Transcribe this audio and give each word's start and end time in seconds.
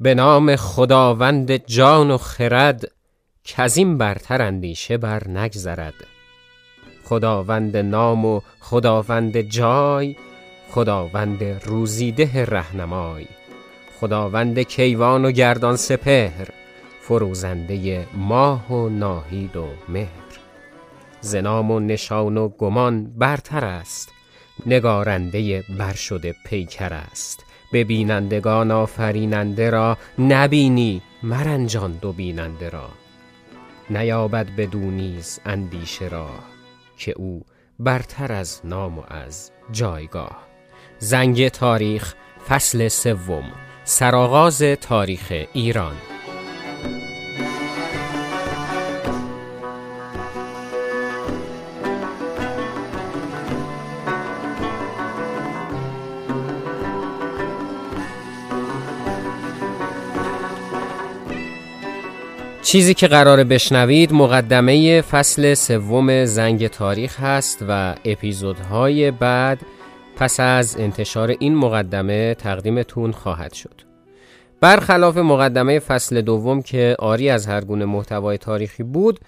به 0.00 0.14
نام 0.14 0.56
خداوند 0.56 1.56
جان 1.56 2.10
و 2.10 2.18
خرد 2.18 2.84
کزین 3.44 3.98
برتر 3.98 4.42
اندیشه 4.42 4.98
بر 4.98 5.28
نگذرد. 5.28 5.94
خداوند 7.04 7.76
نام 7.76 8.24
و 8.24 8.40
خداوند 8.60 9.40
جای 9.40 10.16
خداوند 10.70 11.44
روزیده 11.44 12.44
رهنمای. 12.44 13.26
خداوند 14.00 14.58
کیوان 14.58 15.24
و 15.24 15.30
گردان 15.30 15.76
سپهر 15.76 16.48
فروزنده 17.00 18.06
ماه 18.14 18.72
و 18.72 18.88
ناهید 18.88 19.56
و 19.56 19.68
مهر. 19.88 20.38
زنام 21.20 21.70
و 21.70 21.80
نشان 21.80 22.36
و 22.36 22.48
گمان 22.48 23.12
برتر 23.16 23.64
است 23.64 24.12
نگارنده 24.66 25.64
برشده 25.78 26.34
پیکر 26.44 26.92
است. 26.92 27.47
به 27.72 27.84
بینندگان 27.84 28.70
آفریننده 28.70 29.70
را 29.70 29.98
نبینی 30.18 31.02
مرنجان 31.22 31.92
دو 31.92 32.12
بیننده 32.12 32.68
را. 32.68 32.88
نیابد 33.90 34.46
بدو 34.56 34.90
نیز 34.90 35.40
اندیشه 35.44 36.08
را 36.08 36.28
که 36.96 37.12
او 37.16 37.42
برتر 37.78 38.32
از 38.32 38.60
نام 38.64 38.98
و 38.98 39.02
از 39.08 39.50
جایگاه. 39.72 40.46
زنگ 40.98 41.48
تاریخ 41.48 42.14
فصل 42.48 42.88
سوم 42.88 43.44
سرآغاز 43.84 44.62
تاریخ 44.62 45.32
ایران. 45.52 45.96
چیزی 62.68 62.94
که 62.94 63.08
قرار 63.08 63.44
بشنوید 63.44 64.12
مقدمه 64.12 65.00
فصل 65.00 65.54
سوم 65.54 66.24
زنگ 66.24 66.66
تاریخ 66.66 67.20
هست 67.20 67.64
و 67.68 67.94
اپیزودهای 68.04 69.10
بعد 69.10 69.58
پس 70.16 70.40
از 70.40 70.76
انتشار 70.80 71.34
این 71.38 71.54
مقدمه 71.54 72.34
تقدیمتون 72.34 73.12
خواهد 73.12 73.52
شد. 73.52 73.74
برخلاف 74.60 75.16
مقدمه 75.16 75.78
فصل 75.78 76.20
دوم 76.20 76.62
که 76.62 76.96
آری 76.98 77.30
از 77.30 77.46
هر 77.46 77.60
گونه 77.60 77.84
محتوای 77.84 78.38
تاریخی 78.38 78.82
بود، 78.82 79.20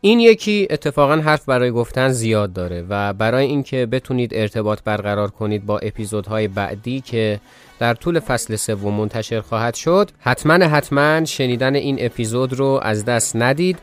این 0.00 0.20
یکی 0.20 0.66
اتفاقا 0.70 1.16
حرف 1.16 1.44
برای 1.44 1.70
گفتن 1.70 2.08
زیاد 2.08 2.52
داره 2.52 2.84
و 2.88 3.12
برای 3.12 3.46
اینکه 3.46 3.86
بتونید 3.86 4.34
ارتباط 4.34 4.78
برقرار 4.84 5.30
کنید 5.30 5.66
با 5.66 5.78
اپیزودهای 5.78 6.48
بعدی 6.48 7.00
که 7.00 7.40
در 7.78 7.94
طول 7.94 8.20
فصل 8.20 8.56
سوم 8.56 8.94
منتشر 8.94 9.40
خواهد 9.40 9.74
شد. 9.74 10.10
حتما 10.20 10.54
حتما 10.54 11.24
شنیدن 11.24 11.74
این 11.74 11.96
اپیزود 12.00 12.52
رو 12.52 12.80
از 12.82 13.04
دست 13.04 13.36
ندید 13.36 13.78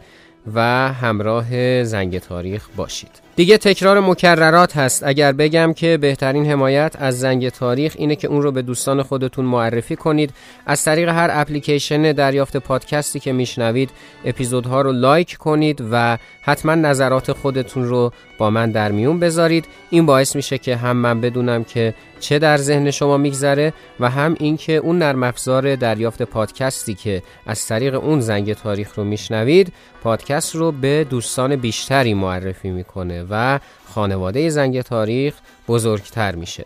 و 0.53 0.61
همراه 0.93 1.83
زنگ 1.83 2.19
تاریخ 2.19 2.67
باشید. 2.75 3.11
دیگه 3.35 3.57
تکرار 3.57 3.99
مکررات 3.99 4.77
هست. 4.77 5.03
اگر 5.03 5.31
بگم 5.31 5.73
که 5.73 5.97
بهترین 5.97 6.45
حمایت 6.45 6.95
از 6.99 7.19
زنگ 7.19 7.49
تاریخ 7.49 7.95
اینه 7.97 8.15
که 8.15 8.27
اون 8.27 8.41
رو 8.41 8.51
به 8.51 8.61
دوستان 8.61 9.03
خودتون 9.03 9.45
معرفی 9.45 9.95
کنید. 9.95 10.33
از 10.65 10.83
طریق 10.83 11.09
هر 11.09 11.29
اپلیکیشن 11.31 12.11
دریافت 12.11 12.57
پادکستی 12.57 13.19
که 13.19 13.31
میشنوید 13.31 13.89
اپیزودها 14.25 14.81
رو 14.81 14.91
لایک 14.91 15.37
کنید 15.37 15.83
و 15.91 16.17
حتما 16.41 16.75
نظرات 16.75 17.31
خودتون 17.31 17.85
رو 17.85 18.11
با 18.37 18.49
من 18.49 18.71
در 18.71 18.91
میون 18.91 19.19
بذارید. 19.19 19.65
این 19.89 20.05
باعث 20.05 20.35
میشه 20.35 20.57
که 20.57 20.75
هم 20.75 20.97
من 20.97 21.21
بدونم 21.21 21.63
که 21.63 21.93
چه 22.19 22.39
در 22.39 22.57
ذهن 22.57 22.91
شما 22.91 23.17
میگذره 23.17 23.73
و 23.99 24.09
هم 24.09 24.35
اینکه 24.39 24.73
اون 24.73 24.97
نرم 24.97 25.23
افزار 25.23 25.75
دریافت 25.75 26.21
پادکستی 26.21 26.93
که 26.93 27.21
از 27.45 27.67
طریق 27.67 28.03
اون 28.03 28.19
زنگ 28.19 28.53
تاریخ 28.53 28.95
رو 28.95 29.03
میشنوید 29.03 29.73
پادکست 30.03 30.55
رو 30.55 30.71
به 30.71 31.05
دوستان 31.09 31.55
بیشتری 31.55 32.13
معرفی 32.13 32.69
می‌کنه. 32.69 33.20
و 33.29 33.59
خانواده 33.85 34.49
زنگ 34.49 34.81
تاریخ 34.81 35.33
بزرگتر 35.67 36.35
میشه. 36.35 36.65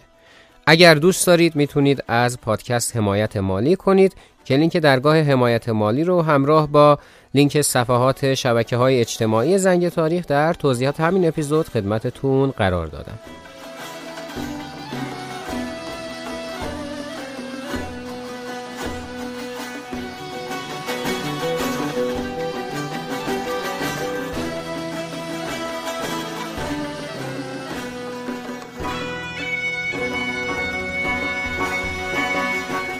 اگر 0.67 0.95
دوست 0.95 1.27
دارید 1.27 1.55
می‌تونید 1.55 2.03
از 2.07 2.41
پادکست 2.41 2.95
حمایت 2.95 3.37
مالی 3.37 3.75
کنید 3.75 4.13
که 4.45 4.57
لینک 4.57 4.77
درگاه 4.77 5.19
حمایت 5.19 5.69
مالی 5.69 6.03
رو 6.03 6.21
همراه 6.21 6.67
با 6.67 6.99
لینک 7.33 7.61
صفحات 7.61 8.33
شبکه 8.33 8.77
های 8.77 8.99
اجتماعی 8.99 9.57
زنگ 9.57 9.89
تاریخ 9.89 10.25
در 10.25 10.53
توضیحات 10.53 10.99
همین 10.99 11.27
اپیزود 11.27 11.69
خدمتتون 11.69 12.51
قرار 12.51 12.87
دادم. 12.87 13.19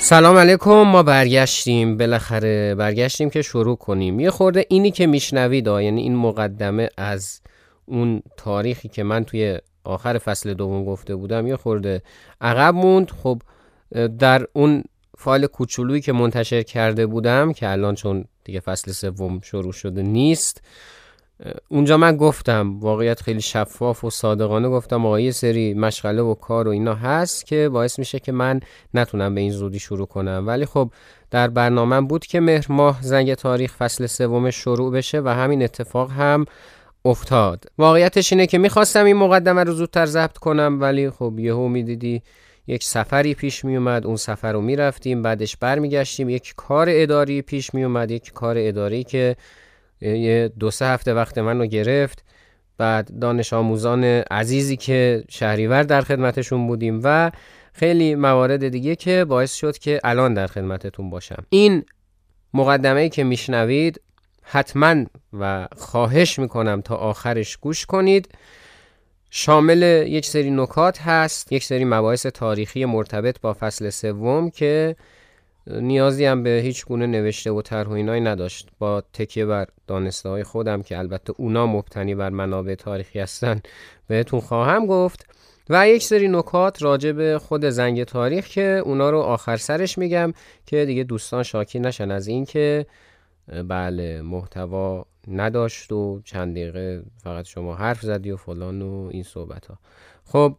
سلام 0.05 0.37
علیکم 0.37 0.81
ما 0.81 1.03
برگشتیم. 1.03 1.97
بالاخره 1.97 2.75
برگشتیم 2.75 3.29
که 3.29 3.41
شروع 3.41 3.75
کنیم. 3.75 4.19
یه 4.19 4.31
خورده 4.31 4.65
اینی 4.69 4.91
که 4.91 5.07
میشنوید 5.07 5.67
یعنی 5.67 6.01
این 6.01 6.15
مقدمه 6.15 6.89
از 6.97 7.41
اون 7.85 8.21
تاریخی 8.37 8.89
که 8.89 9.03
من 9.03 9.23
توی 9.23 9.59
آخر 9.83 10.17
فصل 10.17 10.53
دوم 10.53 10.85
گفته 10.85 11.15
بودم 11.15 11.47
یه 11.47 11.55
خورده 11.55 12.01
عقب 12.41 12.73
موند. 12.73 13.11
خب 13.23 13.41
در 14.19 14.47
اون 14.53 14.83
فایل 15.17 15.47
کوچولویی 15.47 16.01
که 16.01 16.13
منتشر 16.13 16.63
کرده 16.63 17.05
بودم 17.05 17.53
که 17.53 17.69
الان 17.69 17.95
چون 17.95 18.25
دیگه 18.43 18.59
فصل 18.59 18.91
سوم 18.91 19.39
شروع 19.43 19.73
شده 19.73 20.01
نیست 20.01 20.61
اونجا 21.67 21.97
من 21.97 22.17
گفتم 22.17 22.79
واقعیت 22.79 23.21
خیلی 23.21 23.41
شفاف 23.41 24.03
و 24.03 24.09
صادقانه 24.09 24.69
گفتم 24.69 25.05
آقا 25.05 25.19
یه 25.19 25.31
سری 25.31 25.73
مشغله 25.73 26.21
و 26.21 26.33
کار 26.33 26.67
و 26.67 26.71
اینا 26.71 26.93
هست 26.95 27.45
که 27.45 27.69
باعث 27.69 27.99
میشه 27.99 28.19
که 28.19 28.31
من 28.31 28.59
نتونم 28.93 29.35
به 29.35 29.41
این 29.41 29.51
زودی 29.51 29.79
شروع 29.79 30.07
کنم. 30.07 30.43
ولی 30.47 30.65
خب 30.65 30.91
در 31.31 31.47
برنامه 31.47 32.01
بود 32.01 32.25
که 32.25 32.39
مهر 32.39 32.65
ماه 32.69 32.99
زنگ 33.01 33.33
تاریخ 33.33 33.75
فصل 33.75 34.05
سوم 34.05 34.49
شروع 34.49 34.91
بشه 34.91 35.21
و 35.21 35.27
همین 35.27 35.63
اتفاق 35.63 36.11
هم 36.11 36.45
افتاد. 37.05 37.65
واقعیتش 37.77 38.33
اینه 38.33 38.47
که 38.47 38.57
می‌خواستم 38.57 39.05
این 39.05 39.15
مقدمه 39.15 39.63
رو 39.63 39.73
زودتر 39.73 40.05
ضبط 40.05 40.37
کنم 40.37 40.77
ولی 40.81 41.09
خب 41.09 41.33
یهو 41.39 41.67
می‌دیدی 41.67 42.21
یک 42.67 42.83
سفری 42.83 43.33
پیش 43.33 43.65
می 43.65 43.77
اومد 43.77 44.05
اون 44.05 44.15
سفر 44.15 44.53
رو 44.53 44.61
می‌رفتیم 44.61 45.21
بعدش 45.21 45.57
برمیگشتیم 45.57 46.29
یک 46.29 46.53
کار 46.57 46.87
اداری 46.89 47.41
پیش 47.41 47.73
می 47.73 47.83
اومد 47.83 48.11
یک 48.11 48.33
کار 48.33 48.55
اداری 48.59 49.03
که 49.03 49.35
یه 50.01 50.51
دو 50.59 50.71
سه 50.71 50.85
هفته 50.85 51.13
وقت 51.13 51.37
من 51.37 51.59
رو 51.59 51.65
گرفت. 51.65 52.23
بعد 52.77 53.19
دانش 53.19 53.53
آموزان 53.53 54.03
عزیزی 54.03 54.77
که 54.77 55.23
شهریور 55.29 55.83
در 55.83 56.01
خدمتشون 56.01 56.67
بودیم 56.67 57.01
و 57.03 57.31
خیلی 57.73 58.15
موارد 58.15 58.67
دیگه 58.67 58.95
که 58.95 59.25
باعث 59.25 59.53
شد 59.53 59.77
که 59.77 59.99
الان 60.03 60.33
در 60.33 60.47
خدمتتون 60.47 61.09
باشم. 61.09 61.45
این 61.49 61.83
مقدمه 62.53 63.09
که 63.09 63.23
میشنوید 63.23 64.01
حتما 64.41 65.05
و 65.33 65.67
خواهش 65.77 66.39
می‌کنم 66.39 66.81
تا 66.81 66.95
آخرش 66.95 67.57
گوش 67.57 67.85
کنید. 67.85 68.29
شامل 69.29 69.81
یک 70.07 70.25
سری 70.25 70.51
نکات 70.51 71.01
هست 71.01 71.51
یک 71.51 71.63
سری 71.63 71.85
مباحث 71.85 72.25
تاریخی 72.25 72.85
مرتبط 72.85 73.41
با 73.41 73.53
فصل 73.53 73.89
سوم 73.89 74.49
که 74.49 74.95
نیازی 75.67 76.25
هم 76.25 76.43
به 76.43 76.49
هیچ 76.63 76.85
گونه 76.85 77.07
نوشته 77.07 77.51
و 77.51 77.61
طرح 77.61 77.87
و 77.87 77.91
اینایی 77.91 78.21
نداشت. 78.21 78.69
با 78.79 79.03
تکیه 79.13 79.45
بر 79.45 79.67
دانسته 79.87 80.29
های 80.29 80.43
خودم 80.43 80.81
که 80.81 80.97
البته 80.97 81.33
اونا 81.37 81.67
مبتنی 81.67 82.15
بر 82.15 82.29
منابع 82.29 82.75
تاریخی 82.75 83.19
هستن 83.19 83.61
بهتون 84.07 84.39
خواهم 84.39 84.85
گفت. 84.85 85.25
و 85.69 85.89
یک 85.89 86.03
سری 86.03 86.27
نکات 86.27 86.83
راجع 86.83 87.11
به 87.11 87.39
خود 87.39 87.65
زنگ 87.69 88.03
تاریخ 88.03 88.47
که 88.47 88.81
اونا 88.85 89.09
رو 89.09 89.19
آخر 89.19 89.57
سرش 89.57 89.97
میگم 89.97 90.33
که 90.65 90.85
دیگه 90.85 91.03
دوستان 91.03 91.43
شاکی 91.43 91.79
نشن 91.79 92.11
از 92.11 92.27
این 92.27 92.45
که 92.45 92.85
بله 93.67 94.21
محتوا 94.21 95.05
نداشت 95.27 95.91
و 95.91 96.21
چند 96.25 96.55
دقیقه 96.55 97.03
فقط 97.23 97.45
شما 97.45 97.75
حرف 97.75 98.01
زدی 98.01 98.31
و 98.31 98.37
فلان 98.37 98.81
و 98.81 99.09
این 99.11 99.23
صحبت 99.23 99.65
ها 99.65 99.77
خب 100.25 100.57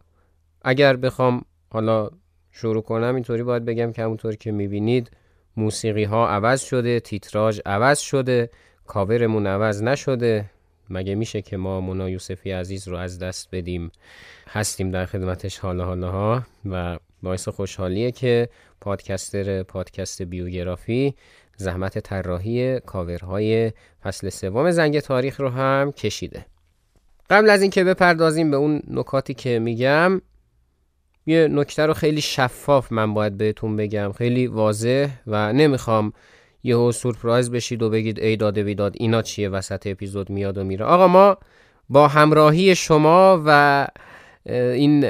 اگر 0.61 0.95
بخوام 0.95 1.41
حالا 1.69 2.09
شروع 2.59 2.81
کنم 2.81 3.15
اینطوری 3.15 3.43
باید 3.43 3.65
بگم 3.65 3.91
که 3.91 4.03
همونطور 4.03 4.35
که 4.35 4.51
می‌بینید 4.51 5.11
موسیقی 5.57 6.03
ها 6.03 6.29
عوض 6.29 6.61
شده 6.61 6.99
تیتراژ 6.99 7.59
عوض 7.65 7.99
شده 7.99 8.49
کاورمون 8.87 9.47
عوض 9.47 9.83
نشده. 9.83 10.45
مگه 10.89 11.15
میشه 11.15 11.41
که 11.41 11.57
ما 11.57 11.81
مونا 11.81 12.09
یوسفی 12.09 12.51
عزیز 12.51 12.87
رو 12.87 12.97
از 12.97 13.19
دست 13.19 13.47
بدیم؟ 13.51 13.91
هستیم 14.47 14.91
در 14.91 15.05
خدمتش 15.05 15.57
حالا 15.59 15.85
حالا 15.85 16.11
ها 16.11 16.43
و 16.65 16.97
باعث 17.23 17.47
خوشحالیه 17.47 18.11
که 18.11 18.49
پادکستر 18.81 19.63
پادکست 19.63 20.21
بیوگرافی 20.21 21.15
زحمت 21.57 21.99
طراحی 21.99 22.79
کاورهای 22.79 23.71
فصل 24.03 24.29
سوم 24.29 24.71
زنگ 24.71 24.99
تاریخ 24.99 25.41
رو 25.41 25.49
هم 25.49 25.91
کشیده. 25.91 26.45
قبل 27.29 27.49
از 27.49 27.61
اینکه 27.61 27.83
بپردازیم 27.83 28.51
به 28.51 28.57
اون 28.57 28.81
نکاتی 28.87 29.33
که 29.33 29.59
میگم 29.59 30.21
یه 31.27 31.47
نکته 31.47 31.85
رو 31.85 31.93
خیلی 31.93 32.21
شفاف 32.21 32.91
من 32.91 33.13
باید 33.13 33.37
بهتون 33.37 33.75
بگم. 33.75 34.11
خیلی 34.11 34.47
واضح 34.47 35.09
و 35.27 35.53
نمی‌خوام 35.53 36.13
یهو 36.63 36.91
سورپرایز 36.91 37.51
بشید 37.51 37.81
و 37.81 37.89
بگید 37.89 38.19
ای 38.19 38.35
داده 38.35 38.63
ویداد 38.63 38.93
اینا 38.97 39.21
چیه؟ 39.21 39.49
وسط 39.49 39.87
اپیزود 39.87 40.29
میاد 40.29 40.57
و 40.57 40.63
میره. 40.63 40.85
آقا 40.85 41.07
ما 41.07 41.37
با 41.89 42.07
همراهی 42.07 42.75
شما 42.75 43.43
و 43.45 43.87
این 44.49 45.05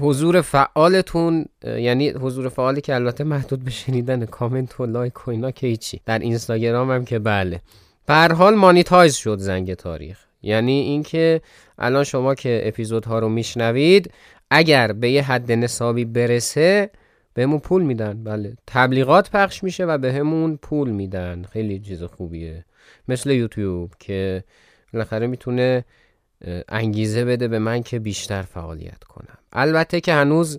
حضور 0.00 0.40
فعالتون 0.40 1.44
یعنی 1.64 2.08
حضور 2.08 2.48
فعالی 2.48 2.80
که 2.80 2.94
البته 2.94 3.24
محدود 3.24 3.64
به 3.64 3.70
شنیدن 3.70 4.26
کامنت 4.26 4.80
و 4.80 4.86
لایک 4.86 5.28
و 5.28 5.30
اینا 5.30 5.50
که 5.50 5.66
هیچی. 5.66 6.00
در 6.06 6.18
اینستاگرام 6.18 6.90
هم 6.90 7.04
که 7.04 7.18
بله. 7.18 7.60
به 8.06 8.14
حال 8.14 8.54
مانیتایز 8.54 9.14
شد 9.14 9.38
زنگ 9.38 9.74
تاریخ. 9.74 10.18
یعنی 10.42 10.80
اینکه 10.80 11.40
الان 11.78 12.04
شما 12.04 12.34
که 12.34 12.62
اپیزودها 12.64 13.18
رو 13.18 13.28
میشنوید 13.28 14.10
اگر 14.56 14.92
به 14.92 15.10
یه 15.10 15.22
حد 15.22 15.52
نصابی 15.52 16.04
برسه 16.04 16.90
بهمون 17.34 17.58
پول 17.58 17.82
میدن. 17.82 18.24
بله. 18.24 18.56
تبلیغات 18.66 19.30
پخش 19.30 19.64
میشه 19.64 19.84
و 19.84 19.98
بهمون 19.98 20.56
پول 20.56 20.90
میدن. 20.90 21.42
خیلی 21.52 21.78
چیز 21.78 22.02
خوبیه. 22.02 22.64
مثل 23.08 23.30
یوتیوب 23.30 23.92
که 23.98 24.44
بالاخره 24.92 25.26
می‌تونه 25.26 25.84
انگیزه 26.68 27.24
بده 27.24 27.48
به 27.48 27.58
من 27.58 27.82
که 27.82 27.98
بیشتر 27.98 28.42
فعالیت 28.42 29.04
کنم. 29.04 29.38
البته 29.52 30.00
که 30.00 30.12
هنوز 30.12 30.58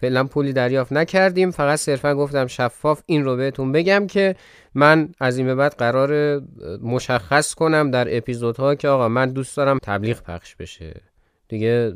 فعلا 0.00 0.24
پولی 0.24 0.52
دریافت 0.52 0.92
نکردیم. 0.92 1.50
فقط 1.50 1.78
صرفا 1.78 2.14
گفتم 2.14 2.46
شفاف 2.46 3.02
این 3.06 3.24
رو 3.24 3.36
بهتون 3.36 3.72
بگم 3.72 4.06
که 4.06 4.36
من 4.74 5.08
از 5.20 5.38
این 5.38 5.46
به 5.46 5.54
بعد 5.54 5.74
قرار 5.74 6.40
مشخص 6.82 7.54
کنم 7.54 7.90
در 7.90 8.16
اپیزودها 8.16 8.74
که 8.74 8.88
آقا 8.88 9.08
من 9.08 9.30
دوست 9.30 9.56
دارم 9.56 9.78
تبلیغ 9.82 10.22
پخش 10.22 10.56
بشه. 10.56 11.00
دیگه 11.48 11.94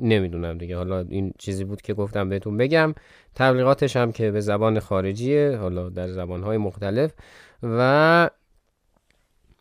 نمی‌دونم 0.00 0.58
دیگه. 0.58 0.76
حالا 0.76 1.04
این 1.08 1.32
چیزی 1.38 1.64
بود 1.64 1.82
که 1.82 1.94
گفتم 1.94 2.28
بهتون 2.28 2.56
بگم. 2.56 2.94
تبلیغاتش 3.34 3.96
هم 3.96 4.12
که 4.12 4.30
به 4.30 4.40
زبان 4.40 4.78
خارجیه 4.80 5.56
حالا 5.60 5.88
در 5.88 6.08
زبانهای 6.08 6.56
مختلف. 6.58 7.12
و 7.62 8.30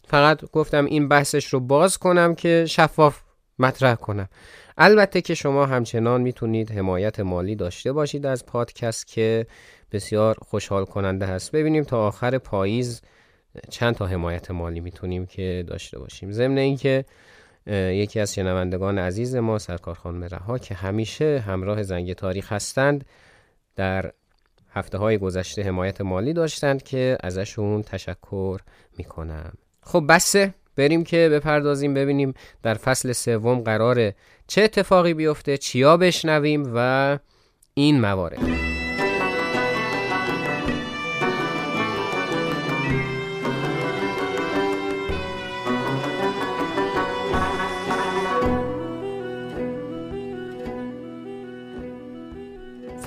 فقط 0.07 0.51
گفتم 0.51 0.85
این 0.85 1.07
بحثش 1.07 1.45
رو 1.45 1.59
باز 1.59 1.97
کنم 1.97 2.35
که 2.35 2.65
شفاف 2.67 3.21
مطرح 3.59 3.95
کنم. 3.95 4.27
البته 4.77 5.21
که 5.21 5.33
شما 5.35 5.65
همچنان 5.65 6.21
می‌تونید 6.21 6.71
حمایت 6.71 7.19
مالی 7.19 7.55
داشته 7.55 7.91
باشید 7.91 8.25
از 8.25 8.45
پادکست 8.45 9.07
که 9.07 9.47
بسیار 9.91 10.35
خوشحال 10.41 10.85
کننده 10.85 11.25
هست. 11.25 11.51
ببینیم 11.51 11.83
تا 11.83 12.07
آخر 12.07 12.37
پاییز 12.37 13.01
چند 13.69 13.95
تا 13.95 14.05
حمایت 14.05 14.51
مالی 14.51 14.79
می‌تونیم 14.79 15.25
که 15.25 15.63
داشته 15.67 15.99
باشیم. 15.99 16.31
ضمن 16.31 16.57
اینکه 16.57 17.05
یکی 17.67 18.19
از 18.19 18.33
شنوندگان 18.33 18.99
عزیز 18.99 19.35
ما 19.35 19.59
سرکار 19.59 19.95
خانم 19.95 20.23
رها 20.23 20.57
که 20.57 20.75
همیشه 20.75 21.43
همراه 21.47 21.83
زنگ 21.83 22.13
تاریخ 22.13 22.51
هستند. 22.51 23.05
در 23.75 24.11
هفته 24.71 24.97
های 24.97 25.17
گذشته 25.17 25.63
حمایت 25.63 26.01
مالی 26.01 26.33
داشتند 26.33 26.83
که 26.83 27.17
ازشون 27.23 27.81
تشکر 27.81 28.59
می‌کنم. 28.97 29.53
خب 29.81 30.03
بسه 30.09 30.53
بریم 30.75 31.03
که 31.03 31.29
بپردازیم 31.31 31.93
ببینیم 31.93 32.33
در 32.63 32.73
فصل 32.73 33.11
سوم 33.11 33.59
قراره 33.59 34.15
چه 34.47 34.61
اتفاقی 34.61 35.13
بیفته 35.13 35.57
چیا 35.57 35.97
بشنویم 35.97 36.71
و 36.75 37.19
این 37.73 38.01
موارد. 38.01 38.39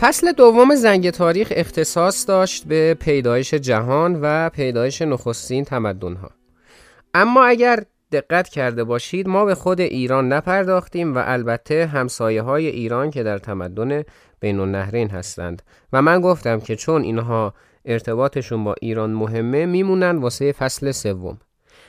فصل 0.01 0.33
دوم 0.33 0.75
زنگ 0.75 1.11
تاریخ 1.11 1.53
اختصاص 1.57 2.29
داشت 2.29 2.65
به 2.65 2.95
پیدایش 3.01 3.55
جهان 3.55 4.19
و 4.23 4.51
پیدایش 4.51 5.03
نخستین 5.03 5.65
تمدنها. 5.65 6.31
اما 7.15 7.45
اگر 7.45 7.85
دقت 8.13 8.49
کرده 8.49 8.85
باشید 8.85 9.29
ما 9.29 9.45
به 9.45 9.55
خود 9.55 9.81
ایران 9.81 10.33
نپرداختیم 10.33 11.15
و 11.15 11.23
البته 11.27 11.87
همسایه 11.87 12.43
های 12.43 12.67
ایران 12.67 13.11
که 13.11 13.23
در 13.23 13.39
تمدن 13.39 14.03
بین 14.41 14.61
النهرین 14.61 15.11
هستند. 15.11 15.63
و 15.93 16.03
من 16.03 16.21
گفتم 16.21 16.61
که 16.61 16.77
چون 16.77 17.03
اینها 17.03 17.55
ارتباطشون 17.85 18.65
با 18.65 18.75
ایران 18.81 19.11
مهمه 19.11 19.67
میمونن 19.67 20.17
واسه 20.17 20.53
فصل 20.53 20.91
سوم. 20.91 21.39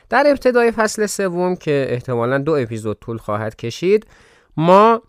در 0.09 0.23
ابتدای 0.27 0.71
فصل 0.71 1.05
سوم 1.05 1.55
که 1.55 1.87
احتمالا 1.89 2.37
دو 2.37 2.51
اپیزود 2.51 2.99
طول 2.99 3.17
خواهد 3.17 3.55
کشید 3.55 4.07
ما 4.57 5.01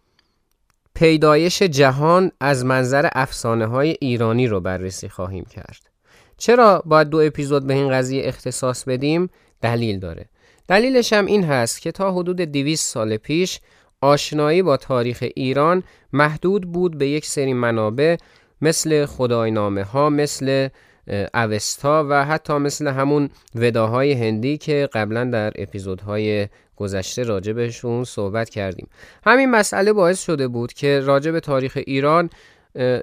پیدایش 1.01 1.63
جهان 1.63 2.33
از 2.41 2.65
منظر 2.65 3.09
افسانه 3.13 3.67
های 3.67 3.97
ایرانی 4.01 4.47
رو 4.47 4.61
بررسی 4.61 5.09
خواهیم 5.09 5.45
کرد. 5.45 5.91
چرا 6.39 6.83
باید 6.87 7.09
دو 7.09 7.19
اپیزود 7.19 7.67
به 7.67 7.75
این 7.75 7.91
قضیه 7.91 8.23
اختصاص 8.29 8.85
بدیم؟ 8.85 9.31
دلیل 9.63 9.99
داره. 9.99 10.27
دلیلش 10.69 11.13
هم 11.13 11.27
این 11.27 11.45
هست 11.45 11.83
که 11.83 11.93
تا 11.93 12.13
حدود 12.13 12.37
200 12.37 12.89
سال 12.89 13.17
پیش 13.17 13.61
آشنایی 14.01 14.63
با 14.63 14.77
تاریخ 14.77 15.25
ایران 15.37 15.83
محدود 16.13 16.73
بود 16.73 16.99
به 16.99 17.09
یک 17.09 17.27
سری 17.27 17.53
منابع 17.53 18.17
مثل 18.61 19.07
خداینامه 19.07 19.83
ها 19.85 20.11
مثل 20.11 20.69
اوستا 21.35 22.07
و 22.11 22.25
حتی 22.25 22.53
مثل 22.53 22.89
همون 22.89 23.31
وداهای 23.55 24.13
هندی 24.13 24.59
که 24.59 24.89
قبلا 24.93 25.25
در 25.25 25.53
اپیزودهای 25.57 26.49
گذشته 26.77 27.23
راجع 27.23 27.53
بهشون 27.53 28.05
صحبت 28.05 28.51
کردیم. 28.51 28.89
همین 29.25 29.51
مسئله 29.51 29.93
باعث 29.93 30.25
شده 30.25 30.49
بود 30.49 30.73
که 30.73 31.01
راجع 31.01 31.31
به 31.31 31.41
تاریخ 31.41 31.79
ایران 31.87 32.31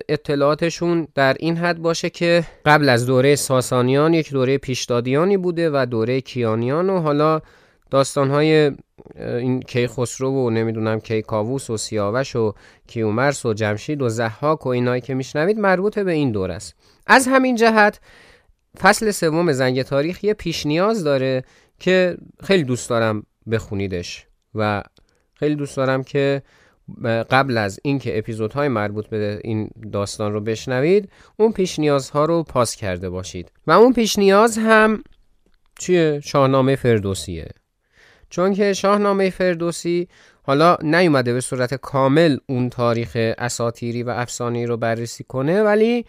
اطلاعاتشون 0.09 1.07
در 1.15 1.35
این 1.39 1.57
حد 1.57 1.77
باشه 1.77 2.09
که 2.09 2.43
قبل 2.65 2.89
از 2.89 3.05
دوره 3.05 3.35
ساسانیان 3.35 4.13
یک 4.13 4.31
دوره 4.31 4.57
پیشدادیانی 4.57 5.37
بوده 5.37 5.69
و 5.69 5.85
دوره 5.85 6.21
کیانیان 6.21 6.89
و 6.89 6.99
حالا 6.99 7.41
داستانهای 7.91 8.71
این 9.19 9.61
کیخسرو 9.61 10.31
و 10.31 10.49
نمی‌دونم 10.49 10.99
کیکاووس 10.99 11.69
و 11.69 11.77
سیاوش 11.77 12.35
و 12.35 12.53
کیومرس 12.87 13.45
و 13.45 13.53
جمشید 13.53 14.01
و 14.01 14.09
زحاک 14.09 14.65
و 14.65 14.69
اینایی 14.69 15.01
که 15.01 15.13
میشنوید 15.13 15.59
مربوط 15.59 15.99
به 15.99 16.11
این 16.11 16.31
دور 16.31 16.51
است. 16.51 16.75
از 17.07 17.27
همین 17.27 17.55
جهت 17.55 17.99
فصل 18.79 19.11
سوم 19.11 19.51
زنگ 19.51 19.81
تاریخ 19.81 20.23
یه 20.23 20.33
پیش 20.33 20.65
نیاز 20.65 21.03
داره 21.03 21.43
که 21.79 22.17
خیلی 22.43 22.63
دوست 22.63 22.89
دارم 22.89 23.23
بخونیدش 23.51 24.27
و 24.55 24.83
خیلی 25.33 25.55
دوست 25.55 25.77
دارم 25.77 26.03
که 26.03 26.41
قبل 27.03 27.57
از 27.57 27.79
اینکه 27.83 28.17
اپیزودهای 28.17 28.67
مربوط 28.67 29.07
به 29.07 29.39
این 29.43 29.69
داستان 29.91 30.33
رو 30.33 30.41
بشنوید 30.41 31.09
اون 31.37 31.51
پیش 31.51 31.79
نیازها 31.79 32.25
رو 32.25 32.43
پاس 32.43 32.75
کرده 32.75 33.09
باشید. 33.09 33.51
و 33.67 33.71
اون 33.71 33.93
پیش 33.93 34.19
نیاز 34.19 34.57
هم 34.57 35.03
چیه 35.79 36.19
شاهنامه 36.23 36.75
فردوسیه. 36.75 37.47
چون 38.29 38.53
که 38.53 38.73
شاهنامه 38.73 39.29
فردوسی 39.29 40.07
حالا 40.43 40.77
نیومده 40.81 41.33
به 41.33 41.41
صورت 41.41 41.73
کامل 41.73 42.37
اون 42.49 42.69
تاریخ 42.69 43.11
اساتیری 43.37 44.03
و 44.03 44.09
افسانه‌ای 44.09 44.65
رو 44.65 44.77
بررسی 44.77 45.23
کنه 45.23 45.63
ولی 45.63 46.05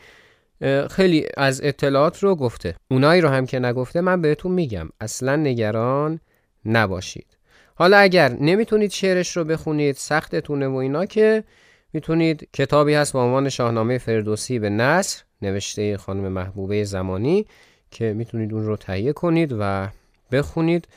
خیلی 0.91 1.27
از 1.37 1.61
اطلاعات 1.65 2.23
رو 2.23 2.37
گفته. 2.37 2.75
اونایی 2.91 3.21
رو 3.21 3.29
هم 3.29 3.47
که 3.47 3.59
نگفته 3.59 4.01
من 4.01 4.23
بهتون 4.23 4.53
میگم. 4.53 4.89
اصلا 5.01 5.37
نگران 5.37 6.21
نباشید. 6.65 7.27
حالا 7.75 7.97
اگر 7.97 8.29
نمی‌تونید 8.29 8.91
شعرش 8.91 9.37
رو 9.37 9.45
بخونید 9.45 9.97
سختتونه 9.97 10.69
و 10.69 10.75
اینا 10.75 11.07
که 11.07 11.45
می‌تونید 11.93 12.49
کتابی 12.53 12.95
هست 12.95 13.13
با 13.13 13.25
عنوان 13.25 13.49
شاهنامه 13.49 13.99
فردوسی 13.99 14.59
به 14.59 14.71
نصر 14.71 15.23
نوشته 15.43 15.97
خانم 15.97 16.29
محبوبه 16.29 16.85
زمانی 16.85 17.47
که 17.91 18.13
می‌تونید 18.13 18.53
اون 18.55 18.65
رو 18.65 18.77
تهیه 18.77 19.13
کنید 19.13 19.55
و 19.59 19.89
بخونید. 20.33 20.89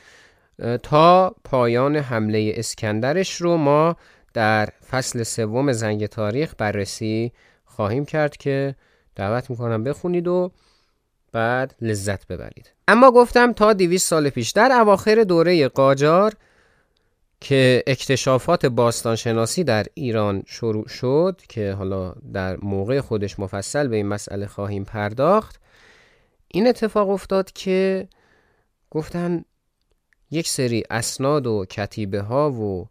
تا 0.83 1.35
پایان 1.43 1.95
حمله 1.95 2.53
اسکندرش 2.55 3.41
رو 3.41 3.57
ما 3.57 3.95
در 4.33 4.69
فصل 4.89 5.23
سوم 5.23 5.71
زنگ 5.71 6.05
تاریخ 6.05 6.53
بررسی 6.57 7.31
خواهیم 7.65 8.05
کرد 8.05 8.37
که 8.37 8.75
دعوت 9.21 9.49
می‌کنم 9.49 9.83
بخونید 9.83 10.27
و 10.27 10.51
بعد 11.31 11.75
لذت 11.81 12.27
ببرید. 12.27 12.73
اما 12.87 13.11
گفتم 13.11 13.53
تا 13.53 13.73
دیویس 13.73 14.07
سال 14.07 14.29
پیش 14.29 14.51
در 14.51 14.71
اواخر 14.71 15.23
دوره 15.23 15.67
قاجار 15.67 16.33
که 17.41 17.83
اکتشافات 17.87 18.65
باستانشناسی 18.65 19.63
در 19.63 19.85
ایران 19.93 20.43
شروع 20.45 20.87
شد 20.87 21.41
که 21.49 21.73
حالا 21.73 22.15
در 22.33 22.57
موقع 22.57 23.01
خودش 23.01 23.39
مفصل 23.39 23.87
به 23.87 23.95
این 23.95 24.07
مسئله 24.07 24.47
خواهیم 24.47 24.83
پرداخت 24.83 25.61
این 26.47 26.67
اتفاق 26.67 27.09
افتاد 27.09 27.51
که 27.51 28.07
گفتن 28.89 29.45
یک 30.31 30.47
سری 30.47 30.83
اسناد 30.89 31.47
و 31.47 31.65
کتیبه 31.69 32.21
ها 32.21 32.51
و 32.51 32.89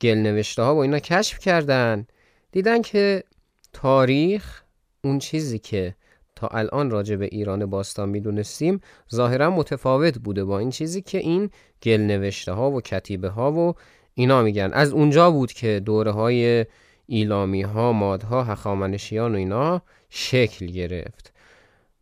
گل 0.00 0.18
نوشته 0.18 0.62
ها 0.62 0.74
و 0.74 0.78
اینا 0.78 0.98
کشف 0.98 1.38
کردن 1.38 2.06
دیدن 2.52 2.82
که 2.82 3.24
تاریخ 3.72 4.63
اون 5.04 5.18
چیزی 5.18 5.58
که 5.58 5.94
تا 6.36 6.46
الان 6.46 6.90
راجع 6.90 7.16
به 7.16 7.24
ایران 7.24 7.66
باستان 7.66 8.08
می‌دونستیم 8.08 8.80
ظاهرا 9.14 9.50
متفاوت 9.50 10.18
بوده 10.18 10.44
با 10.44 10.58
این 10.58 10.70
چیزی 10.70 11.02
که 11.02 11.18
این 11.18 11.50
گل 11.82 12.00
نوشته 12.00 12.52
ها 12.52 12.70
و 12.70 12.80
کتیبه 12.80 13.28
ها 13.28 13.52
و 13.52 13.74
اینا 14.14 14.42
میگن. 14.42 14.70
از 14.72 14.92
اونجا 14.92 15.30
بود 15.30 15.52
که 15.52 15.80
دوره 15.84 16.10
های 16.10 16.66
ایلامی 17.06 17.62
ها 17.62 17.92
مادها 17.92 18.44
هخامنشیان 18.44 19.34
و 19.34 19.38
اینا 19.38 19.82
شکل 20.10 20.66
گرفت. 20.66 21.32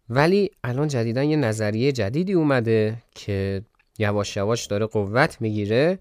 ولی 0.09 0.51
الان 0.65 0.89
جدیدا 0.89 1.23
یه 1.23 1.37
نظریه 1.37 1.93
جدیدی 1.93 2.33
اومده 2.33 2.97
که 3.15 3.63
یواش 3.99 4.37
یواش 4.37 4.67
داره 4.67 4.87
قوت 4.87 5.41
می‌گیره 5.41 5.99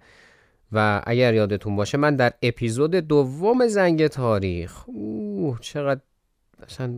و 0.71 1.01
اگر 1.05 1.33
یادتون 1.33 1.75
باشه 1.75 1.97
من 1.97 2.15
در 2.15 2.33
اپیزود 2.41 2.95
دوم 2.95 3.67
زنگ 3.67 4.07
تاریخ 4.07 4.89
اوه 4.89 5.59
چقدر 5.61 6.01
مثلا 6.63 6.93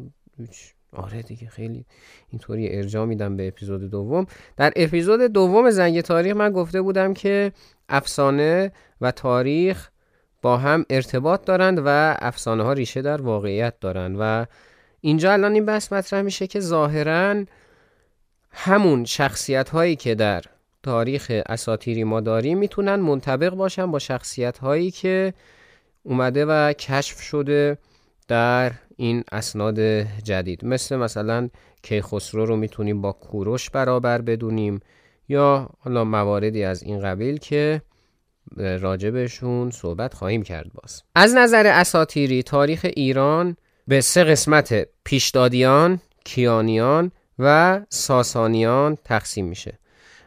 آره 0.96 1.22
دیگه 1.22 1.48
خیلی 1.48 1.86
اینطوری 2.30 2.78
ارجاع 2.78 3.06
میدم 3.06 3.38
به 3.38 3.48
اپیزود 3.48 3.90
دوم. 3.90 4.26
در 4.58 4.74
اپیزود 4.76 5.22
دوم 5.22 5.70
زنگ 5.70 6.02
تاریخ 6.02 6.36
من 6.36 6.52
گفته 6.52 6.82
بودم 6.82 7.14
که 7.14 7.52
افسانه 7.90 8.72
و 9.02 9.12
تاریخ 9.12 9.90
با 10.42 10.58
هم 10.58 10.86
ارتباط 10.90 11.46
دارند 11.46 11.82
و 11.86 12.18
افسانه 12.22 12.64
ها 12.64 12.74
ریشه 12.74 13.02
در 13.02 13.22
واقعیت 13.22 13.80
دارند 13.80 14.18
و 14.20 14.46
اینجا 15.02 15.34
الان 15.34 15.54
این 15.54 15.66
بحث 15.66 15.94
مطرح 15.94 16.22
میشه 16.22 16.48
که 16.48 16.60
ظاهرا 16.60 17.44
همون 18.52 19.06
شخصیت 19.06 19.70
هایی 19.70 19.96
که 19.96 20.16
در 20.16 20.42
تاریخ 20.84 21.42
اساتیری 21.46 22.04
ما 22.04 22.22
داریم 22.22 22.58
می‌تونن 22.58 22.96
منطبق 22.96 23.50
باشن 23.50 23.92
با 23.92 24.00
شخصیت 24.00 24.58
هایی 24.58 24.92
که 24.92 25.34
اومده 26.04 26.46
و 26.46 26.74
کشف 26.74 27.22
شده 27.22 27.78
در 28.28 28.72
این 28.98 29.24
اسناد 29.32 29.80
جدید. 30.24 30.66
مثل 30.66 30.96
مثلا 30.96 31.50
کیخسرو 31.82 32.46
رو 32.46 32.56
می‌تونیم 32.56 33.02
با 33.02 33.12
کوروش 33.12 33.70
برابر 33.70 34.22
بدونیم 34.22 34.80
یا 35.30 35.70
حالا 35.80 36.04
مواردی 36.04 36.64
از 36.64 36.84
این 36.84 37.00
قبیل 37.00 37.38
که 37.38 37.82
راجبشون 38.58 39.72
صحبت 39.72 40.14
خواهیم 40.14 40.44
کرد 40.44 40.72
باز. 40.74 41.04
از 41.16 41.34
نظر 41.36 41.68
اساتیری 41.68 42.44
تاریخ 42.44 42.86
ایران 42.96 43.58
به 43.88 44.02
سه 44.02 44.24
قسمت 44.24 44.88
پیشدادیان، 45.04 46.00
کیانیان 46.26 47.12
و 47.40 47.82
ساسانیان 47.90 48.98
تقسیم 49.04 49.46
میشه. 49.46 49.80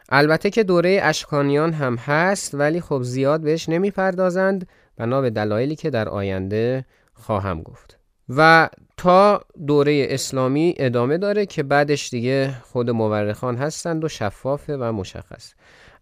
البته 0.09 0.49
که 0.49 0.63
دوره 0.63 0.99
اشکانیان 1.03 1.73
هم 1.73 1.95
هست 1.95 2.55
ولی 2.55 2.81
خب 2.81 3.01
زیاد 3.03 3.41
بهش 3.41 3.69
نمی‌پردازند 3.69 4.67
بنا 4.97 5.21
به 5.21 5.29
دلایلی 5.29 5.75
که 5.75 5.89
در 5.89 6.09
آینده 6.09 6.85
خواهم 7.13 7.61
گفت. 7.61 7.96
و 8.29 8.69
تا 8.97 9.41
دوره 9.67 10.07
اسلامی 10.09 10.73
ادامه 10.77 11.17
داره 11.17 11.45
که 11.45 11.63
بعدش 11.63 12.09
دیگه 12.09 12.53
خود 12.63 12.89
مورخان 12.89 13.55
هستند 13.55 14.03
و 14.03 14.07
شفافه 14.07 14.77
و 14.77 14.91
مشخص. 14.91 15.53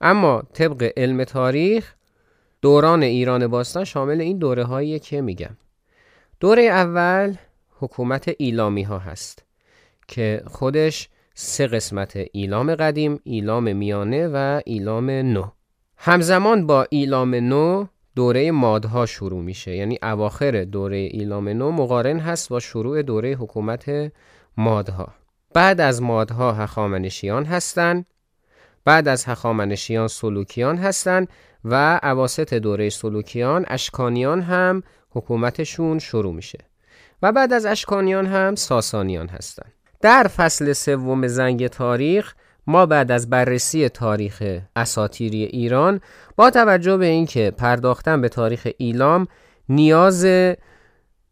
اما 0.01 0.43
طبق 0.53 0.91
علم 0.97 1.23
تاریخ 1.23 1.95
دوران 2.61 3.03
ایران 3.03 3.47
باستان 3.47 3.83
شامل 3.83 4.21
این 4.21 4.37
دوره 4.37 4.63
هایی 4.63 4.99
که 4.99 5.21
میگم. 5.21 5.57
دوره 6.39 6.63
اول 6.63 7.35
حکومت 7.79 8.35
ایلامی 8.37 8.83
ها 8.83 8.99
هست 8.99 9.45
که 10.07 10.43
خودش 10.47 11.09
سه 11.33 11.67
قسمت 11.67 12.17
ایلام 12.31 12.75
قدیم، 12.75 13.19
ایلام 13.23 13.75
میانه 13.75 14.27
و 14.27 14.61
ایلام 14.65 15.09
نو. 15.09 15.45
همزمان 15.97 16.67
با 16.67 16.87
ایلام 16.89 17.35
نو 17.35 17.85
دوره 18.15 18.51
مادها 18.51 19.05
شروع 19.05 19.41
میشه. 19.41 19.75
یعنی 19.75 19.99
اواخر 20.03 20.63
دوره 20.63 20.97
ایلام 20.97 21.49
نو 21.49 21.71
مقارن 21.71 22.19
هست 22.19 22.49
با 22.49 22.59
شروع 22.59 23.01
دوره 23.01 23.33
حکومت 23.33 24.11
مادها. 24.57 25.07
بعد 25.53 25.81
از 25.81 26.01
مادها 26.01 26.51
هخامنشیان 26.51 27.45
هستند 27.45 28.05
بعد 28.85 29.07
از 29.07 29.25
هخامنشیان 29.25 30.07
سلوکیان 30.07 30.77
هستند 30.77 31.27
و 31.65 31.99
عواست 32.03 32.53
دوره 32.53 32.89
سلوکیان 32.89 33.65
اشکانیان 33.67 34.41
هم 34.41 34.83
حکومتشون 35.09 35.99
شروع 35.99 36.33
میشه. 36.33 36.59
و 37.21 37.31
بعد 37.31 37.53
از 37.53 37.65
اشکانیان 37.65 38.25
هم 38.25 38.55
ساسانیان 38.55 39.27
هستند 39.27 39.71
در 40.01 40.27
فصل 40.35 40.73
سوم 40.73 41.27
زنگ 41.27 41.67
تاریخ 41.67 42.33
ما 42.67 42.85
بعد 42.85 43.11
از 43.11 43.29
بررسی 43.29 43.89
تاریخ 43.89 44.43
اساتیری 44.75 45.43
ایران 45.43 46.01
با 46.35 46.49
توجه 46.49 46.97
به 46.97 47.05
اینکه 47.05 47.51
پرداختن 47.57 48.21
به 48.21 48.29
تاریخ 48.29 48.67
ایلام 48.77 49.27
نیاز 49.69 50.27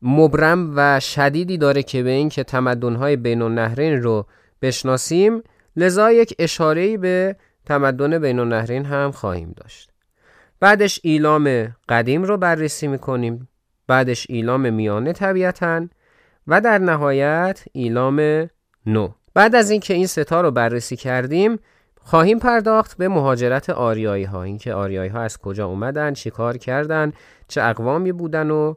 مبرم 0.02 0.74
و 0.76 1.00
شدیدی 1.00 1.58
داره 1.58 1.84
که 1.84 2.04
به 2.04 2.10
اینکه 2.10 2.44
تمدن‌های 2.44 3.16
بین 3.16 3.42
النهرین 3.42 4.02
رو 4.02 4.26
بشناسیم 4.62 5.44
لذا 5.76 6.12
یک 6.12 6.36
اشاره‌ای 6.40 6.98
به 6.98 7.36
تمدن 7.66 8.20
بین 8.20 8.40
النهرین 8.40 8.86
هم 8.86 9.12
خواهیم 9.12 9.54
داشت. 9.58 9.90
بعدش 10.60 11.00
ایلام 11.04 11.76
قدیم 11.90 12.24
رو 12.24 12.38
بررسی 12.38 12.88
می‌کنیم. 12.88 13.50
بعدش 13.88 14.28
ایلام 14.30 14.74
میانه 14.74 15.14
طبیعتا 15.14 15.88
و 16.48 16.62
در 16.62 16.78
نهایت 16.78 17.64
ایلام 17.72 18.50
نو. 18.86 19.10
بعد 19.34 19.56
از 19.56 19.70
اینکه 19.72 19.94
این 19.94 20.08
ستا 20.08 20.42
رو 20.42 20.52
بررسی 20.52 20.96
کردیم 20.96 21.60
خواهیم 22.02 22.40
پرداخت 22.40 22.98
به 22.98 23.08
مهاجرت 23.08 23.70
آریایی 23.70 24.24
ها 24.24 24.44
اینکه 24.44 24.74
آریایی 24.74 25.10
ها 25.10 25.22
از 25.22 25.38
کجا 25.38 25.68
اومدن 25.68 26.14
چی 26.14 26.30
کار 26.30 26.58
کردن 26.58 27.14
چه 27.48 27.62
اقوامی 27.62 28.12
بودن 28.12 28.52
و 28.52 28.74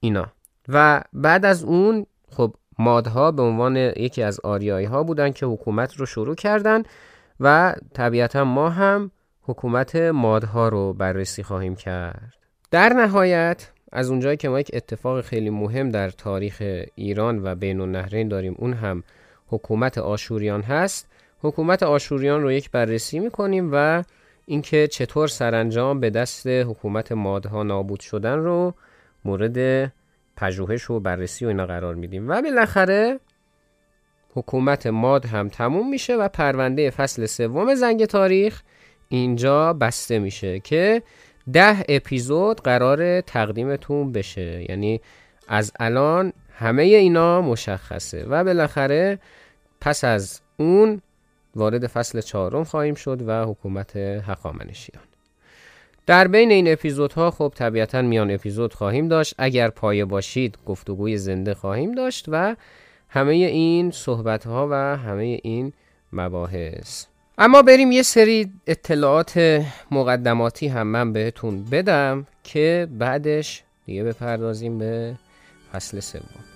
اینا. 0.00 0.26
و 0.68 1.02
بعد 1.12 1.44
از 1.44 1.64
اون 1.64 2.06
خب 2.30 2.54
مادها 2.78 3.30
به 3.30 3.42
عنوان 3.42 3.76
یکی 3.76 4.22
از 4.22 4.40
آریایی 4.40 4.86
ها 4.86 5.02
بودن 5.02 5.32
که 5.32 5.46
حکومت 5.46 5.94
رو 5.94 6.06
شروع 6.06 6.34
کردن 6.34 6.82
و 7.40 7.74
طبیعتا 7.94 8.44
ما 8.44 8.70
هم 8.70 9.10
حکومت 9.42 9.96
مادها 9.96 10.68
رو 10.68 10.92
بررسی 10.92 11.42
خواهیم 11.42 11.76
کرد. 11.76 12.32
در 12.70 12.88
نهایت 12.88 13.70
از 13.92 14.10
اونجایی 14.10 14.36
که 14.36 14.48
ما 14.48 14.60
یک 14.60 14.70
اتفاق 14.72 15.20
خیلی 15.20 15.50
مهم 15.50 15.88
در 15.90 16.10
تاریخ 16.10 16.62
ایران 16.94 17.44
و 17.44 17.54
بین 17.54 17.80
النهرین 17.80 18.28
داریم 18.28 18.54
اون 18.58 18.72
هم 18.72 19.02
حکومت 19.48 19.98
آشوریان 19.98 20.62
هست. 20.62 21.06
حکومت 21.40 21.82
آشوریان 21.82 22.42
رو 22.42 22.52
یک 22.52 22.70
بررسی 22.70 23.18
می‌کنیم 23.18 23.70
و 23.72 24.02
اینکه 24.46 24.86
چطور 24.86 25.28
سرانجام 25.28 26.00
به 26.00 26.10
دست 26.10 26.46
حکومت 26.46 27.12
مادها 27.12 27.62
نابود 27.62 28.00
شدن 28.00 28.38
رو 28.38 28.74
مورد 29.24 29.92
پژوهش 30.36 30.90
و 30.90 31.00
بررسی 31.00 31.44
و 31.44 31.48
اینا 31.48 31.66
قرار 31.66 31.94
میدیم. 31.94 32.28
و 32.28 32.42
بالاخره 32.42 33.20
حکومت 34.34 34.86
ماد 34.86 35.26
هم 35.26 35.48
تموم 35.48 35.90
میشه 35.90 36.16
و 36.16 36.28
پرونده 36.28 36.90
فصل 36.90 37.26
سوم 37.26 37.74
زنگ 37.74 38.04
تاریخ 38.04 38.62
اینجا 39.08 39.72
بسته 39.72 40.18
میشه 40.18 40.60
که 40.60 41.02
ده 41.52 41.84
اپیزود 41.88 42.60
قرار 42.60 43.20
تقدیمتون 43.20 44.12
بشه. 44.12 44.66
یعنی 44.68 45.00
از 45.48 45.72
الان 45.80 46.32
همه 46.58 46.82
اینا 46.82 47.42
مشخصه 47.42 48.24
و 48.24 48.44
بالاخره 48.44 49.18
پس 49.80 50.04
از 50.04 50.40
اون 50.56 51.02
وارد 51.56 51.86
فصل 51.86 52.20
چهارم 52.20 52.64
خواهیم 52.64 52.94
شد 52.94 53.22
و 53.28 53.44
حکومت 53.44 53.96
حقامنشیان 53.96 55.02
در 56.06 56.28
بین 56.28 56.50
این 56.50 56.72
اپیزودها 56.72 57.30
خب 57.30 57.52
طبیعتا 57.56 58.02
میان 58.02 58.30
اپیزود 58.30 58.74
خواهیم 58.74 59.08
داشت. 59.08 59.34
اگر 59.38 59.68
پایه 59.68 60.04
باشید 60.04 60.58
گفتگوی 60.66 61.16
زنده 61.16 61.54
خواهیم 61.54 61.92
داشت 61.92 62.24
و 62.28 62.56
همه 63.08 63.34
این 63.34 63.90
صحبت 63.90 64.46
ها 64.46 64.68
و 64.70 64.74
همه 64.96 65.40
این 65.42 65.72
مباحث. 66.12 67.04
اما 67.38 67.62
بریم 67.62 67.92
یه 67.92 68.02
سری 68.02 68.52
اطلاعات 68.66 69.64
مقدماتی 69.90 70.68
هم 70.68 70.86
من 70.86 71.12
بهتون 71.12 71.64
بدم 71.64 72.26
که 72.44 72.88
بعدش 72.98 73.62
دیگه 73.86 74.04
بپردازیم 74.04 74.78
به 74.78 75.14
فصل 75.76 76.02
سوم 76.02 76.55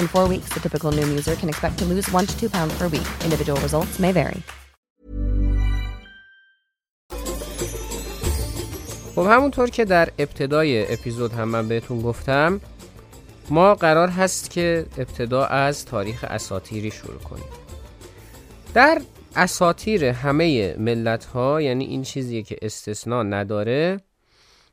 In 0.00 0.06
four 0.08 0.26
weeks, 0.28 0.48
the 0.54 0.60
typical 0.60 0.90
Noom 0.96 1.10
user 1.18 1.34
can 1.36 1.48
expect 1.48 1.78
to 1.80 1.84
lose 1.84 2.06
one 2.10 2.26
to 2.26 2.34
two 2.40 2.50
pounds 2.56 2.74
per 2.78 2.88
week. 2.88 3.08
Individual 3.24 3.60
results 3.60 3.98
may 3.98 4.12
vary. 4.12 4.42
خب 9.14 9.26
همونطور 9.30 9.70
که 9.70 9.84
در 9.84 10.08
ابتدای 10.18 10.92
اپیزود 10.92 11.32
هم 11.32 11.48
من 11.48 11.68
بهتون 11.68 12.00
گفتم 12.00 12.60
ما 13.50 13.74
قرار 13.74 14.08
هست 14.08 14.50
که 14.50 14.86
ابتدا 14.98 15.44
از 15.44 15.84
تاریخ 15.84 16.24
اساتیری 16.28 16.90
شروع 16.90 17.18
کنیم 17.18 17.44
در 18.74 19.00
اساتیر 19.36 20.04
همه 20.04 20.76
ملت 20.78 21.24
ها 21.24 21.62
یعنی 21.62 21.84
این 21.84 22.02
چیزیه 22.02 22.42
که 22.42 22.56
استثنا 22.62 23.22
نداره 23.22 24.00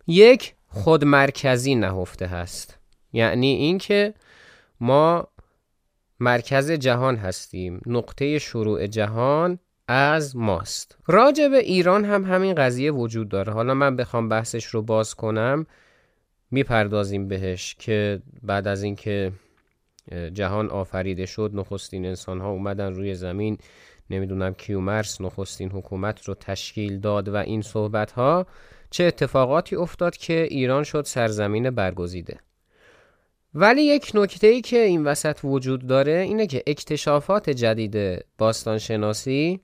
یک 0.07 0.53
خودمرکزی 0.67 1.75
نهفته 1.75 2.27
هست 2.27 2.77
یعنی 3.13 3.47
اینکه 3.47 4.13
ما 4.81 5.27
مرکز 6.19 6.71
جهان 6.71 7.15
هستیم. 7.15 7.81
نقطه 7.85 8.39
شروع 8.39 8.87
جهان 8.87 9.59
از 9.87 10.35
ماست. 10.35 10.97
راجع 11.07 11.47
به 11.47 11.57
ایران 11.57 12.05
هم 12.05 12.23
همین 12.25 12.55
قضیه 12.55 12.91
وجود 12.91 13.29
داره. 13.29 13.53
حالا 13.53 13.73
من 13.73 13.95
بخوام 13.95 14.29
بحثش 14.29 14.65
رو 14.65 14.81
باز 14.81 15.15
کنم. 15.15 15.65
می‌پردازیم 16.51 17.27
بهش 17.27 17.75
که 17.79 18.21
بعد 18.43 18.67
از 18.67 18.83
اینکه 18.83 19.31
جهان 20.33 20.69
آفریده 20.69 21.25
شد 21.25 21.51
نخستین 21.53 22.05
انسان 22.05 22.41
ها 22.41 22.49
اومدن 22.49 22.93
روی 22.93 23.15
زمین. 23.15 23.57
نمی‌دونم 24.09 24.53
کیومرس 24.53 25.21
نخستین 25.21 25.71
حکومت 25.71 26.23
رو 26.23 26.33
تشکیل 26.33 26.99
داد 26.99 27.27
و 27.27 27.35
این 27.35 27.61
صحبت 27.61 28.11
ها 28.11 28.45
چه 28.89 29.03
اتفاقاتی 29.03 29.75
افتاد 29.75 30.17
که 30.17 30.33
ایران 30.43 30.83
شد 30.83 31.03
سرزمین 31.05 31.69
برگزیده. 31.69 32.39
ولی 33.53 33.81
یک 33.81 34.11
نکته 34.13 34.47
ای 34.47 34.61
که 34.61 34.77
این 34.77 35.03
وسط 35.03 35.39
وجود 35.43 35.87
داره 35.87 36.11
اینه 36.13 36.47
که 36.47 36.63
اکتشافات 36.67 37.49
جدید 37.49 38.25
باستانشناسی 38.37 39.61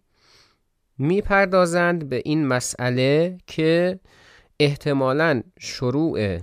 می‌پردازند 0.97 2.09
به 2.09 2.21
این 2.25 2.47
مسئله 2.47 3.37
که 3.47 3.99
احتمالا 4.59 5.41
شروع 5.59 6.39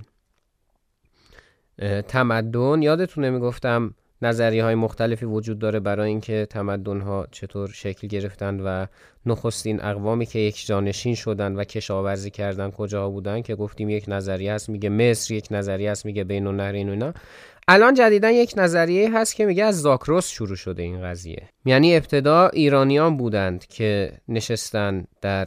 تمدن 2.08 2.82
یادتونه 2.82 3.30
می‌گفتم 3.30 3.94
نظریه 4.24 4.64
های 4.64 4.74
مختلفی 4.74 5.26
وجود 5.26 5.58
داره 5.58 5.80
برای 5.80 6.08
اینکه 6.08 6.46
تمدن 6.50 7.00
ها 7.00 7.26
چطور 7.30 7.68
شکل 7.68 8.08
گرفتن 8.08 8.60
و 8.60 8.86
نخستین 9.26 9.84
اقوامی 9.84 10.26
که 10.26 10.38
یک 10.38 10.66
جانشین 10.66 11.14
شدن 11.14 11.56
و 11.56 11.64
کشاورزی 11.64 12.30
کردن 12.30 12.70
کجا 12.70 13.10
بودن 13.10 13.42
که 13.42 13.54
گفتیم 13.54 13.90
یک 13.90 14.04
نظریه 14.08 14.52
هست 14.52 14.68
میگه 14.68 14.88
مصر 14.88 15.34
یک 15.34 15.48
نظریه 15.50 15.90
هست 15.90 16.06
میگه 16.06 16.24
بین 16.24 16.46
النهرین 16.46 16.88
و 16.88 16.92
اینا. 16.92 17.14
الان 17.68 17.94
جدیدا 17.94 18.30
یک 18.30 18.54
نظریه 18.56 19.18
هست 19.18 19.36
که 19.36 19.46
میگه 19.46 19.64
از 19.64 19.80
زاکروس 19.82 20.28
شروع 20.28 20.56
شده 20.56 20.82
این 20.82 21.02
قضیه. 21.02 21.48
یعنی 21.64 21.96
ابتدا 21.96 22.48
ایرانیان 22.48 23.16
بودند 23.16 23.66
که 23.66 24.12
نشستن 24.28 25.04
در 25.20 25.46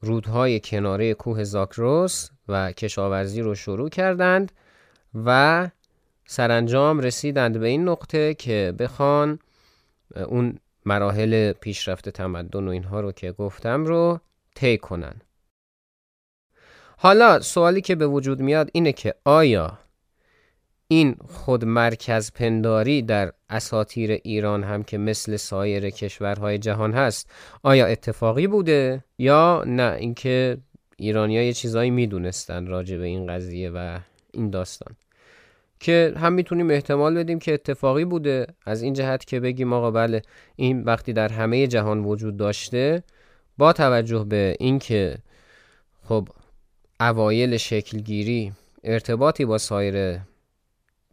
رودهای 0.00 0.60
کناره 0.60 1.14
کوه 1.14 1.44
زاکروس 1.44 2.30
و 2.48 2.72
کشاورزی 2.72 3.40
رو 3.40 3.54
شروع 3.54 3.88
کردند 3.88 4.52
و 5.24 5.68
سرانجام 6.26 7.00
رسیدند 7.00 7.60
به 7.60 7.66
این 7.66 7.88
نقطه 7.88 8.34
که 8.34 8.74
بخوان 8.78 9.38
اون 10.26 10.58
مراحل 10.84 11.52
پیشرفت 11.52 12.08
تمدن 12.08 12.68
و 12.68 12.70
اینها 12.70 13.00
رو 13.00 13.12
که 13.12 13.32
گفتم 13.32 13.84
رو 13.84 14.20
طی 14.54 14.78
کنن. 14.78 15.20
حالا 16.98 17.40
سوالی 17.40 17.80
که 17.80 17.94
به 17.94 18.06
وجود 18.06 18.40
میاد 18.40 18.70
اینه 18.72 18.92
که 18.92 19.14
آیا 19.24 19.78
این 20.88 21.16
خود 21.28 21.64
مرکز 21.64 22.32
پنداری 22.32 23.02
در 23.02 23.32
اساتیر 23.50 24.10
ایران 24.10 24.64
هم 24.64 24.82
که 24.82 24.98
مثل 24.98 25.36
سایر 25.36 25.90
کشورهای 25.90 26.58
جهان 26.58 26.92
هست 26.92 27.30
آیا 27.62 27.86
اتفاقی 27.86 28.46
بوده 28.46 29.04
یا 29.18 29.64
نه؟ 29.66 29.96
اینکه 29.98 30.58
ایرانیا 30.96 31.42
یه 31.42 31.52
چیزایی 31.52 31.90
می‌دونستن 31.90 32.66
راجع 32.66 32.96
به 32.96 33.04
این 33.04 33.26
قضیه 33.26 33.70
و 33.70 33.98
این 34.32 34.50
داستان. 34.50 34.96
که 35.80 36.14
هم 36.16 36.32
می‌تونیم 36.32 36.70
احتمال 36.70 37.14
بدیم 37.14 37.38
که 37.38 37.54
اتفاقی 37.54 38.04
بوده 38.04 38.46
از 38.66 38.82
این 38.82 38.92
جهت 38.92 39.24
که 39.24 39.40
بگیم 39.40 39.72
آقا 39.72 39.90
بله 39.90 40.22
این 40.56 40.82
وقتی 40.82 41.12
در 41.12 41.28
همه 41.28 41.66
جهان 41.66 42.04
وجود 42.04 42.36
داشته 42.36 43.02
با 43.58 43.72
توجه 43.72 44.24
به 44.24 44.56
اینکه 44.60 45.18
خب 46.04 46.28
اوایل 47.00 47.56
شکلگیری 47.56 48.52
ارتباطی 48.84 49.44
با 49.44 49.58
سایر 49.58 50.20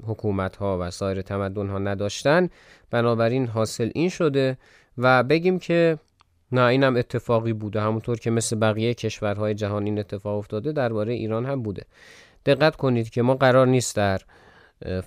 حکومت 0.04 0.56
ها 0.56 0.78
و 0.82 0.92
سایر 0.92 1.22
تمدن 1.22 1.70
ها 1.70 1.80
نداشتن 1.80 2.50
بنابراین 2.92 3.48
حاصل 3.48 3.92
این 3.96 4.10
شده 4.10 4.58
و 4.98 5.24
بگیم 5.24 5.60
که 5.60 5.98
نه 6.52 6.62
اینم 6.62 6.96
اتفاقی 6.96 7.54
بوده. 7.54 7.82
همونطور 7.82 8.20
که 8.20 8.32
مثل 8.32 8.56
بقیه 8.56 8.94
کشورهای 8.94 9.54
جهان 9.54 9.86
این 9.86 10.00
اتفاق 10.00 10.38
افتاده 10.38 10.72
درباره 10.72 11.14
ایران 11.14 11.46
هم 11.46 11.64
بوده. 11.64 11.84
دقت 12.46 12.76
کنید 12.76 13.10
که 13.10 13.22
ما 13.22 13.36
قرار 13.36 13.68
نیست 13.68 13.96
در 13.96 14.22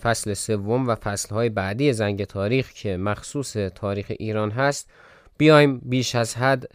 فصل 0.02 0.34
سوم 0.34 0.88
و 0.88 0.94
فصلهای 0.94 1.48
بعدی 1.48 1.92
زنگ 1.92 2.24
تاریخ 2.24 2.72
که 2.72 2.96
مخصوص 2.96 3.52
تاریخ 3.52 4.12
ایران 4.18 4.50
هست 4.50 4.90
بیایم 5.38 5.78
بیش 5.84 6.14
از 6.14 6.36
حد 6.36 6.66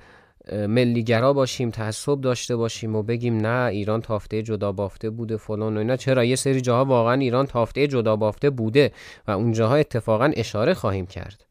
ملیگرا 0.52 1.34
باشیم 1.34 1.70
تعصب 1.70 2.22
داشته 2.22 2.56
باشیم 2.56 2.96
و 2.96 3.04
بگیم 3.04 3.38
نه 3.38 3.66
ایران 3.66 4.02
تافته 4.02 4.44
جدا 4.44 4.72
بافته 4.72 5.10
بوده 5.10 5.38
فلان 5.38 5.76
و 5.76 5.80
اینا. 5.80 5.96
چرا؟ 5.96 6.24
یه 6.24 6.36
سری 6.36 6.62
جاها 6.62 6.86
واقعا 6.86 7.14
ایران 7.14 7.46
تافته 7.46 7.88
جدا 7.88 8.16
بافته 8.16 8.50
بوده 8.50 8.92
و 9.28 9.32
اون 9.32 9.52
جاها 9.52 9.76
اتفاقا 9.76 10.32
اشاره 10.36 10.74
خواهیم 10.74 11.06
کرد. 11.06 11.46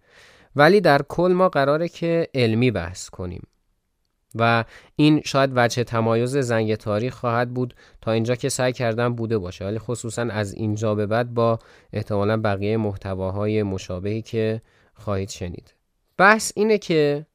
ولی 0.57 0.81
در 0.81 1.03
کل 1.09 1.33
ما 1.33 1.49
قراره 1.49 1.89
که 1.89 2.29
علمی 2.35 2.71
بحث 2.71 3.09
کنیم. 3.09 3.43
و 4.35 4.65
این 4.97 5.23
شاید 5.25 5.51
وجه 5.55 5.85
تمایز 5.85 6.37
زنگ 6.37 6.75
تاریخ 6.75 7.15
خواهد 7.15 7.55
بود 7.55 7.75
تا 8.01 8.13
اینجا 8.13 8.35
که 8.35 8.49
سعی 8.49 8.73
کردم 8.73 9.15
بوده 9.15 9.39
باشه. 9.39 9.65
ولی 9.65 9.79
خصوصا 9.79 10.23
از 10.23 10.55
اینجا 10.55 10.95
به 10.95 11.07
بعد 11.07 11.35
با 11.35 11.59
احتمالا 11.93 12.37
بقیه 12.37 12.77
محتواهای 12.77 13.63
مشابهی 13.63 14.23
که 14.23 14.63
خواهید 14.95 15.29
شنید. 15.29 15.75
بحث 16.17 16.53
اینه 16.57 16.79
که 16.79 17.27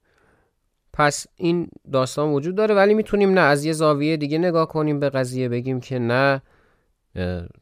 پس 0.93 1.27
این 1.35 1.67
داستان 1.91 2.29
وجود 2.29 2.55
داره 2.55 2.75
ولی 2.75 2.93
می‌تونیم 2.93 3.29
نه 3.29 3.41
از 3.41 3.65
یه 3.65 3.73
زاویه 3.73 4.17
دیگه 4.17 4.37
نگاه 4.37 4.67
کنیم 4.67 4.99
به 4.99 5.09
قضیه 5.09 5.49
بگیم 5.49 5.79
که 5.79 5.99
نه 5.99 6.41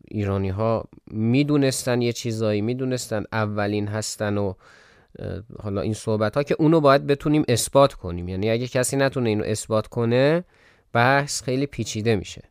ایرانی 0.08 0.50
ها 0.50 0.86
می‌دونستن 1.12 2.02
یه 2.02 2.14
چیزایی 2.14 2.62
می‌دونستن 2.62 3.24
اولین 3.32 3.88
هستن 3.88 4.38
و 4.38 4.54
حالا 5.64 5.82
این 5.82 5.94
صحبت 5.94 6.38
ها 6.38 6.44
که 6.44 6.56
اونو 6.60 6.80
باید 6.80 7.08
بتونیم 7.08 7.44
اثبات 7.48 7.94
کنیم. 7.94 8.28
یعنی 8.28 8.50
اگه 8.50 8.68
کسی 8.68 8.98
نتونه 8.98 9.30
اینو 9.30 9.44
اثبات 9.44 9.88
کنه 9.88 10.44
بحث 10.94 11.44
خیلی 11.44 11.66
پیچیده 11.66 12.16
میشه 12.16 12.42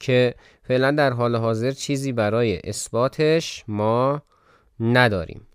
که 0.00 0.34
فعلا 0.62 0.90
در 0.90 1.12
حال 1.12 1.36
حاضر 1.36 1.70
چیزی 1.70 2.12
برای 2.12 2.60
اثباتش 2.64 3.64
ما 3.68 4.22
نداریم. 4.80 5.46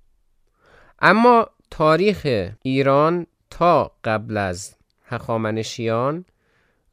اما 0.99 1.47
تاریخ 1.71 2.49
ایران 2.63 3.25
تا 3.49 3.91
قبل 4.03 4.37
از 4.37 4.75
هخامنشیان 5.05 6.25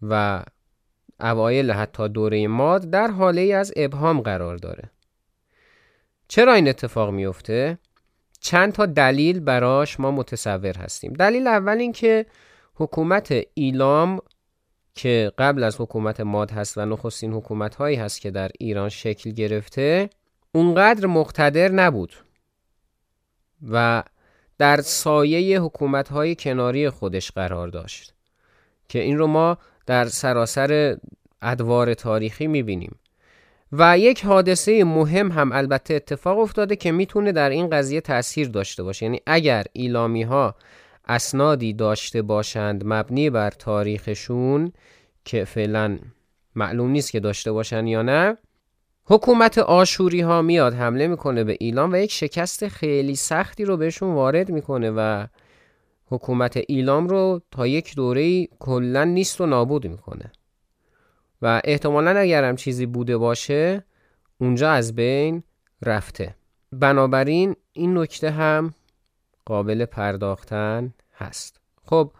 و 0.02 0.44
اوایل 1.20 1.70
حتی 1.70 2.08
دوره 2.08 2.48
ماد 2.48 2.90
در 2.90 3.10
حاله 3.10 3.54
از 3.54 3.72
ابهام 3.76 4.20
قرار 4.20 4.56
داره. 4.56 4.90
چرا 6.28 6.54
این 6.54 6.68
اتفاق 6.68 7.10
میفته؟ 7.10 7.78
چند 8.46 8.72
تا 8.72 8.86
دلیل 8.86 9.40
براش 9.40 10.00
ما 10.00 10.10
متصور 10.10 10.76
هستیم. 10.76 11.12
دلیل 11.12 11.46
اول 11.46 11.78
این 11.78 11.92
که 11.92 12.26
حکومت 12.74 13.34
ایلام 13.54 14.20
که 14.94 15.32
قبل 15.38 15.62
از 15.62 15.80
حکومت 15.80 16.20
ماد 16.20 16.50
هست 16.50 16.78
و 16.78 16.84
نخستین 16.84 17.32
حکومت 17.32 17.74
هایی 17.74 17.96
هست 17.96 18.20
که 18.20 18.30
در 18.30 18.50
ایران 18.58 18.88
شکل 18.88 19.30
گرفته 19.30 20.10
اونقدر 20.52 21.06
مقتدر 21.06 21.68
نبود 21.68 22.14
و 23.70 24.02
در 24.58 24.80
سایه 24.80 25.60
حکومت 25.60 26.08
های 26.08 26.34
کناری 26.34 26.90
خودش 26.90 27.30
قرار 27.30 27.68
داشت 27.68 28.14
که 28.88 28.98
این 28.98 29.18
رو 29.18 29.26
ما 29.26 29.58
در 29.86 30.04
سراسر 30.04 30.96
ادوار 31.42 31.94
تاریخی 31.94 32.46
می‌بینیم. 32.46 32.98
و 33.72 33.98
یک 33.98 34.24
حادثه 34.24 34.84
مهم 34.84 35.32
هم 35.32 35.52
البته 35.52 35.94
اتفاق 35.94 36.38
افتاده 36.38 36.76
که 36.76 36.92
می‌تونه 36.92 37.32
در 37.32 37.50
این 37.50 37.70
قضیه 37.70 38.00
تاثیر 38.00 38.48
داشته 38.48 38.82
باشه. 38.82 39.06
یعنی 39.06 39.20
اگر 39.26 39.64
ایلامی 39.72 40.22
ها 40.22 40.54
اسنادی 41.08 41.72
داشته 41.72 42.22
باشند 42.22 42.82
مبنی 42.86 43.30
بر 43.30 43.50
تاریخشون 43.50 44.72
که 45.24 45.44
فعلا 45.44 45.98
معلوم 46.54 46.90
نیست 46.90 47.10
که 47.10 47.20
داشته 47.20 47.52
باشن 47.52 47.86
یا 47.86 48.02
نه 48.02 48.36
حکومت 49.04 49.58
آشوری 49.58 50.20
ها 50.20 50.42
میاد 50.42 50.74
حمله 50.74 51.06
می‌کنه 51.06 51.44
به 51.44 51.56
ایلام 51.60 51.92
و 51.92 51.96
یک 51.96 52.12
شکست 52.12 52.68
خیلی 52.68 53.16
سختی 53.16 53.64
رو 53.64 53.76
بهشون 53.76 54.14
وارد 54.14 54.50
می‌کنه 54.50 54.90
و 54.90 55.26
حکومت 56.06 56.58
ایلام 56.68 57.08
رو 57.08 57.40
تا 57.50 57.66
یک 57.66 57.96
دوره 57.96 58.46
کلا 58.46 59.04
نیست 59.04 59.40
و 59.40 59.46
نابود 59.46 59.86
می‌کنه. 59.86 60.32
و 61.42 61.60
احتمالا 61.64 62.10
اگرم 62.10 62.56
چیزی 62.56 62.86
بوده 62.86 63.16
باشه 63.16 63.84
اونجا 64.38 64.70
از 64.70 64.94
بین 64.94 65.42
رفته. 65.82 66.34
بنابراین 66.72 67.56
این 67.72 67.98
نکته 67.98 68.30
هم 68.30 68.74
قابل 69.44 69.84
پرداختن 69.84 70.94
هست. 71.16 71.60
خب 71.84 72.12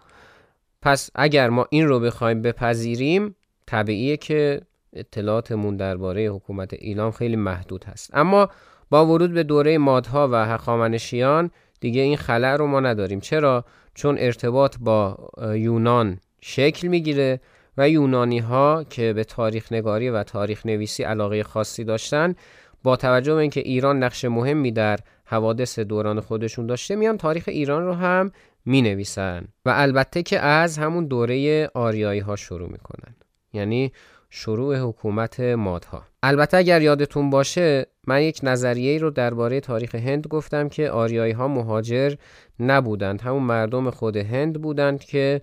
پس 0.83 1.11
اگر 1.15 1.51
ما 1.51 1.67
این 1.71 1.89
رو 1.89 2.01
بخوایم 2.01 2.43
بپذیریم 2.43 3.37
طبیعیه 3.67 4.17
که 4.17 4.61
اطلاعاتمون 4.93 5.77
درباره 5.77 6.27
حکومت 6.27 6.75
ایلام 6.75 7.11
خیلی 7.11 7.37
محدود 7.37 7.85
هست. 7.85 8.11
اما 8.15 8.49
با 8.91 9.07
ورود 9.07 9.33
به 9.33 9.43
دوره 9.43 9.79
مادها 9.79 10.29
و 10.33 10.35
هخامنشیان 10.35 11.51
دیگه 11.81 12.01
این 12.01 12.17
خلع 12.17 12.57
رو 12.57 12.67
ما 12.67 12.81
نداریم. 12.81 13.21
چرا؟ 13.21 13.65
چون 13.95 14.17
ارتباط 14.19 14.77
با 14.81 15.29
یونان 15.55 16.21
شکل 16.41 16.89
می‌گیره 16.89 17.41
و 17.79 17.89
یونانی 17.89 18.39
ها 18.39 18.85
که 18.91 19.13
به 19.13 19.25
تاریخ 19.25 19.73
نگاری 19.73 20.11
و 20.11 20.23
تاریخ 20.23 20.67
نویسی 20.67 21.03
علاقه 21.03 21.43
خاصی 21.43 21.85
داشتن 21.85 22.35
با 22.83 22.97
توجه 22.97 23.35
به 23.35 23.41
اینکه 23.41 23.61
ایران 23.61 24.03
نقش 24.03 24.25
مهمی 24.25 24.73
در 24.73 24.99
حوادث 25.25 25.79
دوران 25.79 26.21
خودشون 26.21 26.67
داشته 26.67 26.97
میان 26.97 27.17
تاریخ 27.17 27.45
ایران 27.47 27.87
رو 27.87 27.93
هم 27.93 28.33
می 28.65 28.83
نویسن 28.83 29.49
و 29.65 29.73
البته 29.75 30.23
که 30.23 30.41
از 30.41 30.79
همون 30.79 31.07
دوره 31.07 31.71
آریایی 31.75 32.21
ها 32.21 32.37
شروع 32.37 32.69
می‌کنن. 32.73 33.15
یعنی 33.53 33.93
شروع 34.31 34.77
حکومت 34.77 35.41
مادها. 35.41 36.03
البته 36.23 36.57
اگر 36.57 36.83
یادتون 36.83 37.31
باشه 37.31 37.87
من 38.07 38.23
یک 38.23 38.41
نظریه 38.43 38.99
رو 38.99 39.11
درباره 39.11 39.61
تاریخ 39.61 39.95
هند 39.95 40.27
گفتم 40.27 40.69
که 40.69 40.91
آریایی 40.91 41.33
ها 41.33 41.49
مهاجر 41.49 42.15
نبودند. 42.61 43.21
همون 43.21 43.43
مردم 43.43 43.91
خود 43.91 44.17
هند 44.17 44.63
بودند 44.63 45.05
که 45.05 45.43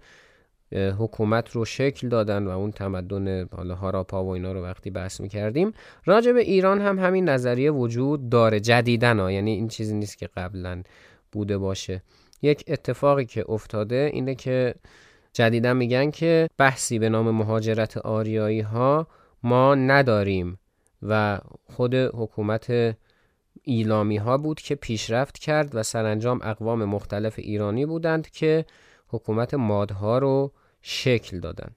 حکومت 0.74 1.52
رو 1.52 1.66
شکل 1.66 2.10
دادن 2.10 2.48
و 2.48 2.50
اون 2.50 2.72
تمدن 2.72 3.48
حالا 3.52 3.76
هاراپا 3.76 4.24
و 4.24 4.30
اینا 4.30 4.52
رو 4.52 4.64
وقتی 4.64 4.90
بحث 4.90 5.22
می‌کردیم 5.22 5.74
راجع 6.06 6.32
به 6.32 6.42
ایران 6.42 6.82
هم 6.82 7.00
همین 7.00 7.30
نظریه 7.30 7.72
وجود 7.72 8.30
داره 8.30 8.60
جدیدن 8.60 9.20
ها. 9.20 9.32
یعنی 9.32 9.52
این 9.52 9.68
چیزی 9.68 9.96
نیست 9.96 10.18
که 10.18 10.30
قبلا 10.38 10.84
بوده 11.32 11.58
باشه. 11.58 12.04
یک 12.42 12.64
اتفاقی 12.68 13.26
که 13.26 13.46
افتاده 13.50 14.10
اینه 14.14 14.36
که 14.36 14.76
جدیدا 15.34 15.74
میگن 15.74 16.12
که 16.12 16.50
بحثی 16.58 17.00
به 17.00 17.10
نام 17.10 17.32
مهاجرت 17.32 17.98
آریایی 17.98 18.62
ها 18.62 19.08
ما 19.44 19.76
نداریم 19.76 20.60
و 21.02 21.40
خود 21.66 21.96
حکومت 21.96 22.96
ایلامی 23.64 24.18
ها 24.18 24.38
بود 24.38 24.62
که 24.62 24.76
پیشرفت 24.76 25.38
کرد 25.38 25.76
و 25.76 25.84
سرانجام 25.84 26.40
اقوام 26.44 26.86
مختلف 26.86 27.36
ایرانی 27.38 27.86
بودند 27.86 28.30
که 28.30 28.66
حکومت 29.08 29.54
مادها 29.54 30.18
رو 30.18 30.52
شکل 30.86 31.40
دادن. 31.40 31.70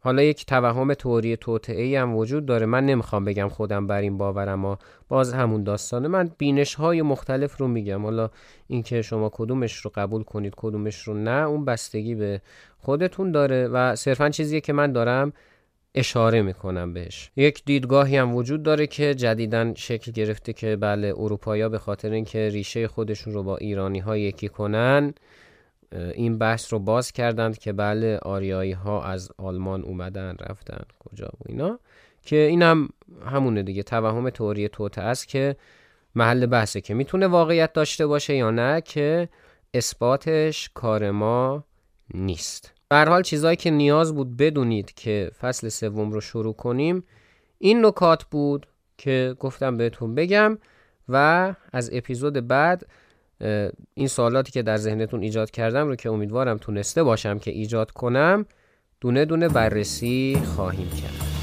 حالا 0.00 0.22
یک 0.22 0.46
توهم 0.46 0.94
توری 0.94 1.36
توطعه 1.36 2.00
هم 2.00 2.16
وجود 2.16 2.46
داره. 2.46 2.66
من 2.66 2.86
نمی‌خوام 2.86 3.24
بگم 3.24 3.48
خودم 3.48 3.86
بر 3.86 4.00
این 4.00 4.18
باورم 4.18 4.48
اما 4.48 4.78
باز 5.08 5.32
همون 5.34 5.64
داستانه. 5.64 6.08
من 6.08 6.30
بینش 6.38 6.74
های 6.74 7.02
مختلف 7.02 7.56
رو 7.56 7.68
میگم. 7.68 8.02
حالا 8.02 8.30
اینکه 8.66 9.02
شما 9.02 9.30
کدومش 9.32 9.76
رو 9.76 9.90
قبول 9.94 10.22
کنید 10.22 10.52
کدومش 10.56 11.02
رو 11.02 11.14
نه 11.14 11.46
اون 11.46 11.64
بستگی 11.64 12.14
به 12.14 12.40
خودتون 12.78 13.32
داره 13.32 13.68
و 13.68 13.96
صرفا 13.96 14.30
چیزیه 14.30 14.60
که 14.60 14.72
من 14.72 14.92
دارم 14.92 15.32
اشاره 15.94 16.42
می‌کنم 16.42 16.92
بهش. 16.92 17.30
یک 17.36 17.64
دیدگاهی 17.64 18.16
هم 18.16 18.34
وجود 18.34 18.62
داره 18.62 18.86
که 18.86 19.14
جدیدا 19.14 19.74
شکل 19.74 20.12
گرفته 20.12 20.52
که 20.52 20.76
بله 20.76 21.14
اروپایا 21.16 21.68
به 21.68 21.78
خاطر 21.78 22.10
اینکه 22.10 22.48
ریشه 22.48 22.88
خودشون 22.88 23.32
رو 23.32 23.42
با 23.42 23.56
ایرانی 23.56 23.98
ها 23.98 24.16
یکی 24.16 24.48
کنن 24.48 25.14
این 25.92 26.38
بحث 26.38 26.72
رو 26.72 26.78
باز 26.78 27.12
کردند 27.12 27.58
که 27.58 27.72
بله 27.72 28.18
آریایی 28.18 28.72
ها 28.72 29.04
از 29.04 29.30
آلمان 29.38 29.82
اومدن 29.82 30.36
رفتن 30.40 30.84
کجا 30.98 31.26
و 31.26 31.44
اینا 31.46 31.78
که 32.22 32.36
اینم 32.36 32.88
همونه 33.26 33.62
دیگه 33.62 33.82
توهم 33.82 34.30
توری 34.30 34.68
توته 34.68 35.00
است 35.00 35.28
که 35.28 35.56
محل 36.14 36.46
بحثه 36.46 36.80
که 36.80 36.94
می‌تونه 36.94 37.26
واقعیت 37.26 37.72
داشته 37.72 38.06
باشه 38.06 38.36
یا 38.36 38.50
نه 38.50 38.80
که 38.80 39.28
اثباتش 39.74 40.70
کار 40.74 41.10
ما 41.10 41.64
نیست. 42.14 42.72
به 42.88 42.96
حال 42.96 43.22
چیزایی 43.22 43.56
که 43.56 43.70
نیاز 43.70 44.14
بود 44.14 44.36
بدونید 44.36 44.92
که 44.92 45.30
فصل 45.40 45.68
سوم 45.68 46.12
رو 46.12 46.20
شروع 46.20 46.54
کنیم 46.54 47.04
این 47.58 47.86
نکات 47.86 48.24
بود 48.24 48.66
که 48.98 49.36
گفتم 49.40 49.76
بهتون 49.76 50.14
بگم 50.14 50.58
و 51.08 51.54
از 51.72 51.90
اپیزود 51.92 52.48
بعد 52.48 52.86
این 53.94 54.08
سوالاتی 54.08 54.52
که 54.52 54.62
در 54.62 54.76
ذهنتون 54.76 55.22
ایجاد 55.22 55.50
کردم 55.50 55.86
رو 55.86 55.96
که 55.96 56.10
امیدوارم 56.10 56.58
تونسته 56.58 57.02
باشم 57.02 57.38
که 57.38 57.50
ایجاد 57.50 57.90
کنم 57.90 58.46
دونه 59.00 59.24
دونه 59.24 59.48
بررسی 59.48 60.42
خواهیم 60.56 60.90
کرد. 60.90 61.33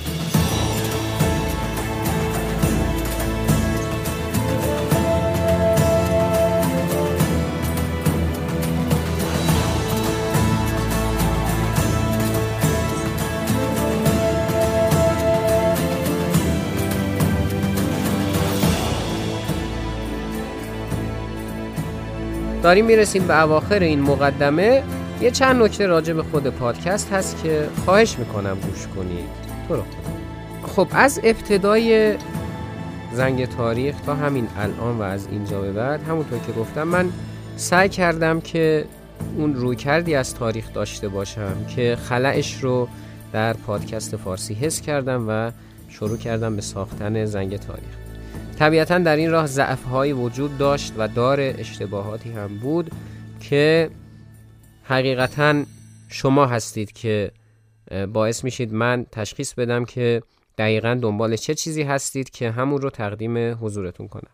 داریم 22.63 22.85
می‌رسیم 22.85 23.27
به 23.27 23.43
اواخر 23.43 23.79
این 23.79 24.01
مقدمه. 24.01 24.83
یه 25.21 25.31
چند 25.31 25.63
نکته 25.63 25.87
راجع 25.87 26.13
به 26.13 26.23
خود 26.23 26.47
پادکست 26.47 27.13
هست 27.13 27.43
که 27.43 27.67
خواهش 27.85 28.19
می‌کنم 28.19 28.57
گوش 28.59 28.87
کنید. 28.95 29.25
تو 29.67 29.75
رو. 29.75 29.83
خب 30.67 30.87
از 30.91 31.19
ابتدای 31.23 32.15
زنگ 33.13 33.45
تاریخ 33.45 33.95
تا 34.05 34.15
همین 34.15 34.47
الان 34.57 34.97
و 34.97 35.01
از 35.01 35.27
اینجا 35.31 35.61
به 35.61 35.71
بعد 35.71 36.03
همونطور 36.03 36.39
که 36.39 36.51
گفتم 36.51 36.83
من 36.83 37.09
سعی 37.55 37.89
کردم 37.89 38.41
که 38.41 38.85
اون 39.37 39.55
رویکردی 39.55 40.15
از 40.15 40.35
تاریخ 40.35 40.73
داشته 40.73 41.07
باشم 41.07 41.53
که 41.75 41.97
خلعش 42.09 42.63
رو 42.63 42.87
در 43.33 43.53
پادکست 43.53 44.15
فارسی 44.15 44.53
حس 44.53 44.81
کردم 44.81 45.25
و 45.27 45.51
شروع 45.89 46.17
کردم 46.17 46.55
به 46.55 46.61
ساختن 46.61 47.25
زنگ 47.25 47.57
تاریخ. 47.57 48.10
طبیعتا 48.59 48.97
در 48.97 49.15
این 49.15 49.31
راه 49.31 49.45
ضعفهایی 49.45 50.13
وجود 50.13 50.57
داشت 50.57 50.93
و 50.97 51.07
دار 51.07 51.39
اشتباهاتی 51.39 52.31
هم 52.31 52.57
بود 52.57 52.91
که 53.39 53.89
حقیقتا 54.83 55.63
شما 56.09 56.45
هستید 56.45 56.91
که 56.91 57.31
باعث 58.13 58.43
میشید 58.43 58.73
من 58.73 59.05
تشخیص 59.11 59.53
بدم 59.53 59.85
که 59.85 60.21
دقیقا 60.57 60.99
دنبال 61.01 61.35
چه 61.35 61.53
چیزی 61.53 61.83
هستید 61.83 62.29
که 62.29 62.51
همون 62.51 62.81
رو 62.81 62.89
تقدیم 62.89 63.57
حضورتون 63.61 64.07
کنم. 64.07 64.31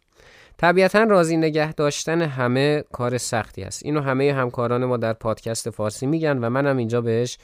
طبیعتا 0.57 1.03
راضی 1.03 1.37
نگه 1.37 1.73
داشتن 1.73 2.21
همه 2.21 2.83
کار 2.91 3.17
سختی 3.17 3.63
است. 3.63 3.85
اینو 3.85 4.01
همه 4.01 4.33
همکاران 4.33 4.85
ما 4.85 4.97
در 4.97 5.13
پادکست 5.13 5.69
فارسی 5.69 6.05
میگن 6.05 6.37
و 6.37 6.49
منم 6.49 6.77
اینجا 6.77 7.01
بهش 7.01 7.37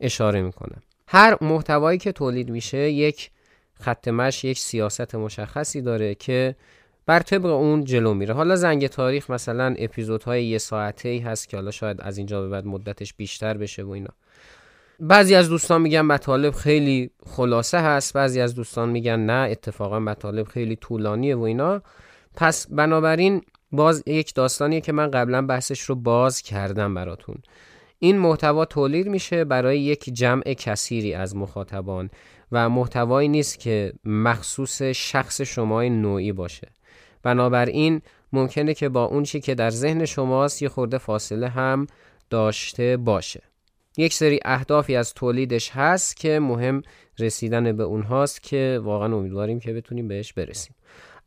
اشاره 0.00 0.42
می‌کنم. 0.42 0.82
هر 1.08 1.36
محتوایی 1.40 1.98
که 1.98 2.12
تولید 2.12 2.50
میشه 2.50 2.90
یک 2.90 3.30
خط 3.80 4.08
مش 4.08 4.44
یک 4.44 4.58
سیاست 4.58 5.14
مشخصی 5.14 5.82
داره 5.82 6.14
که 6.14 6.56
بر 7.06 7.20
طبق 7.20 7.44
اون 7.44 7.84
جلو 7.84 8.14
میره. 8.14 8.34
حالا 8.34 8.56
زنگ 8.56 8.86
تاریخ 8.86 9.30
مثلا 9.30 9.74
اپیزودهای 9.78 10.44
یه 10.44 10.58
ساعته 10.58 11.08
ای 11.08 11.18
هست 11.18 11.48
که 11.48 11.56
حالا 11.56 11.70
شاید 11.70 12.00
از 12.00 12.18
اینجا 12.18 12.42
به 12.42 12.48
بعد 12.48 12.66
مدتش 12.66 13.14
بیشتر 13.14 13.56
بشه 13.56 13.82
و 13.82 13.90
اینا. 13.90 14.10
بعضی 15.00 15.34
از 15.34 15.48
دوستان 15.48 15.82
میگن 15.82 16.00
مطالب 16.00 16.54
خیلی 16.54 17.10
خلاصه 17.26 17.78
هست 17.78 18.12
بعضی 18.12 18.40
از 18.40 18.54
دوستان 18.54 18.88
میگن 18.88 19.20
نه 19.20 19.50
اتفاقا 19.50 20.00
مطالب 20.00 20.46
خیلی 20.46 20.76
طولانیه 20.76 21.36
و 21.36 21.42
اینا. 21.42 21.82
پس 22.36 22.66
بنابراین 22.70 23.42
باز 23.72 24.02
یک 24.06 24.34
داستانیه 24.34 24.80
که 24.80 24.92
من 24.92 25.10
قبلا 25.10 25.42
بحثش 25.42 25.80
رو 25.80 25.94
باز 25.94 26.42
کردم 26.42 26.94
براتون. 26.94 27.36
این 27.98 28.18
محتوا 28.18 28.64
تولید 28.64 29.08
میشه 29.08 29.44
برای 29.44 29.80
یک 29.80 30.04
جمع 30.12 30.42
کثیری 30.42 31.14
از 31.14 31.36
مخاطبان. 31.36 32.10
و 32.52 32.68
محتوایی 32.68 33.28
نیست 33.28 33.58
که 33.58 33.92
مخصوص 34.04 34.82
شخص 34.82 35.40
شمای 35.40 35.90
نوعی 35.90 36.32
باشه. 36.32 36.68
بنابراین 37.22 38.00
ممکنه 38.32 38.74
که 38.74 38.88
با 38.88 39.04
اون 39.04 39.22
چی 39.22 39.40
که 39.40 39.54
در 39.54 39.70
ذهن 39.70 40.04
شماست 40.04 40.62
یه 40.62 40.68
خورده 40.68 40.98
فاصله 40.98 41.48
هم 41.48 41.86
داشته 42.30 42.96
باشه. 42.96 43.42
یک 43.96 44.14
سری 44.14 44.40
اهدافی 44.44 44.96
از 44.96 45.14
تولیدش 45.14 45.70
هست 45.70 46.16
که 46.16 46.38
مهم 46.38 46.82
رسیدن 47.18 47.76
به 47.76 47.82
اونهاست 47.82 48.42
که 48.42 48.80
واقعا 48.82 49.16
امیدواریم 49.16 49.60
که 49.60 49.72
بتونیم 49.72 50.08
بهش 50.08 50.32
برسیم. 50.32 50.74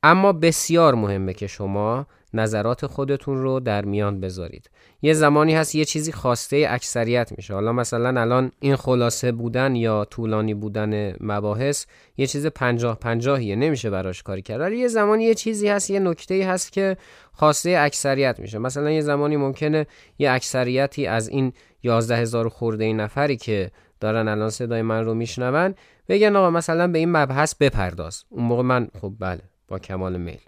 اما 0.03 0.33
بسیار 0.33 0.95
مهمه 0.95 1.33
که 1.33 1.47
شما 1.47 2.07
نظرات 2.33 2.85
خودتون 2.85 3.37
رو 3.37 3.59
در 3.59 3.85
میان 3.85 4.19
بذارید. 4.19 4.69
یه 5.01 5.13
زمانی 5.13 5.55
هست 5.55 5.75
یه 5.75 5.85
چیزی 5.85 6.11
خواسته 6.11 6.65
اکثریت 6.69 7.31
میشه. 7.37 7.53
حالا 7.53 7.73
مثلا 7.73 8.21
الان 8.21 8.51
این 8.59 8.75
خلاصه 8.75 9.31
بودن 9.31 9.75
یا 9.75 10.05
طولانی 10.05 10.53
بودن 10.53 11.15
مباحث 11.19 11.85
یه 12.17 12.27
چیز 12.27 12.45
پنجاه 12.45 12.99
پنجاهیه 12.99 13.55
نمیشه 13.55 13.89
براش 13.89 14.23
کاری 14.23 14.41
کرد. 14.41 14.59
ولی 14.59 14.77
یه 14.77 14.87
زمانی 14.87 15.23
یه 15.23 15.33
چیزی 15.33 15.67
هست 15.67 15.89
یه 15.89 15.99
نکته 15.99 16.47
هست 16.47 16.71
که 16.71 16.97
خواسته 17.33 17.75
اکثریت 17.79 18.39
میشه. 18.39 18.57
مثلا 18.57 18.91
یه 18.91 19.01
زمانی 19.01 19.37
ممکنه 19.37 19.87
یه 20.19 20.31
اکثریتی 20.31 21.07
از 21.07 21.29
این 21.29 21.53
یازده 21.83 22.17
هزار 22.17 22.49
خورده 22.49 22.93
نفری 22.93 23.37
که 23.37 23.71
دارن 23.99 24.27
الان 24.27 24.49
صدای 24.49 24.81
من 24.81 25.05
رو 25.05 25.13
میشنون 25.13 25.75
بگن 26.07 26.35
آقا 26.35 26.49
مثلا 26.49 26.87
به 26.87 26.99
این 26.99 27.11
مبحث 27.11 27.55
بپرداز. 27.55 28.23
اون 28.29 28.43
موقع 28.43 28.61
من 28.61 28.87
خب 29.01 29.13
بله 29.19 29.41
با 29.67 29.79
کمال 29.79 30.17
میل. 30.17 30.39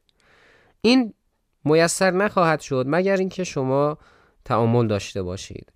این 0.82 1.14
میسر 1.66 2.12
نخواهد 2.12 2.60
شد 2.62 2.86
مگر 2.88 3.18
اینکه 3.18 3.44
شما 3.44 3.98
تعامل 4.46 4.88
داشته 4.88 5.24
باشید. 5.24 5.74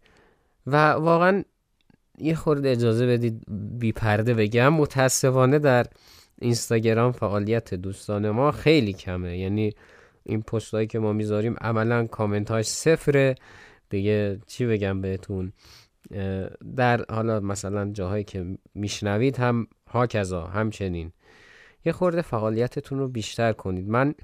و 0.67 0.89
واقعا 0.91 1.43
یه 2.17 2.35
خورده 2.35 2.69
اجازه 2.69 3.07
بدید 3.07 3.43
بی 3.79 3.91
پرده 3.91 4.33
بگم 4.33 4.73
متاسفانه 4.73 5.59
در 5.59 5.85
اینستاگرام 6.41 7.11
فعالیت 7.11 7.73
دوستان 7.73 8.29
ما 8.29 8.51
خیلی 8.51 8.93
کمه. 8.93 9.37
یعنی 9.37 9.73
این 10.23 10.41
پستهایی 10.41 10.87
که 10.87 10.99
ما 10.99 11.13
می‌ذاریم 11.13 11.55
عملا 11.61 12.07
کامنت 12.07 12.51
های 12.51 12.63
صفره. 12.63 13.35
دیگه 13.89 14.39
چی 14.47 14.65
بگم 14.65 15.01
بهتون؟ 15.01 15.53
در 16.75 17.05
حالا 17.09 17.39
مثلا 17.39 17.91
جاهایی 17.91 18.23
که 18.23 18.57
میشنوید 18.75 19.37
هم 19.37 19.67
هاکذا 19.87 20.43
همچنین. 20.43 21.11
یه 21.85 21.91
خورده 21.91 22.21
فعالیتتون 22.21 22.99
رو 22.99 23.07
بیشتر 23.07 23.53
کنید. 23.53 23.89
من 23.89 24.15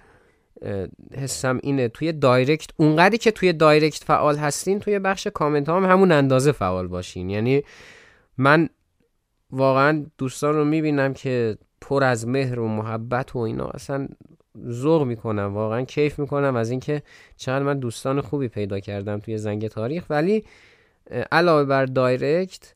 حسم 1.18 1.60
اینه. 1.64 1.88
توی 1.88 2.12
direct 2.12 2.70
اونقدری 2.78 3.18
که 3.18 3.32
توی 3.32 3.54
direct 3.54 4.04
فعال 4.04 4.38
هستین 4.38 4.80
توی 4.80 5.00
بخش 5.00 5.28
کامنت 5.28 5.70
هم 5.70 5.86
همون 5.86 6.12
اندازه 6.12 6.52
فعال 6.52 6.88
باشین. 6.88 7.30
یعنی 7.30 7.64
من 8.38 8.70
واقعا 9.52 10.06
دوستان 10.18 10.56
رو 10.56 10.66
می‌بینم 10.66 11.14
که 11.14 11.58
پر 11.82 12.04
از 12.04 12.28
مهر 12.28 12.60
و 12.60 12.68
محبت 12.68 13.36
و 13.36 13.40
اینا 13.40 13.66
اصلا 13.66 14.08
ذوق 14.70 15.04
می‌کنم. 15.04 15.54
واقعا 15.54 15.82
کیف 15.82 16.20
می‌کنم 16.20 16.56
از 16.56 16.70
اینکه 16.70 17.02
چقدر 17.36 17.64
من 17.64 17.80
دوستان 17.80 18.22
خوبی 18.22 18.48
پیدا 18.48 18.80
کردم 18.80 19.20
توی 19.20 19.38
زنگ 19.38 19.68
تاریخ. 19.68 20.06
ولی 20.10 20.44
علاوه 21.32 21.64
بر 21.64 21.86
دایرکت 21.86 22.74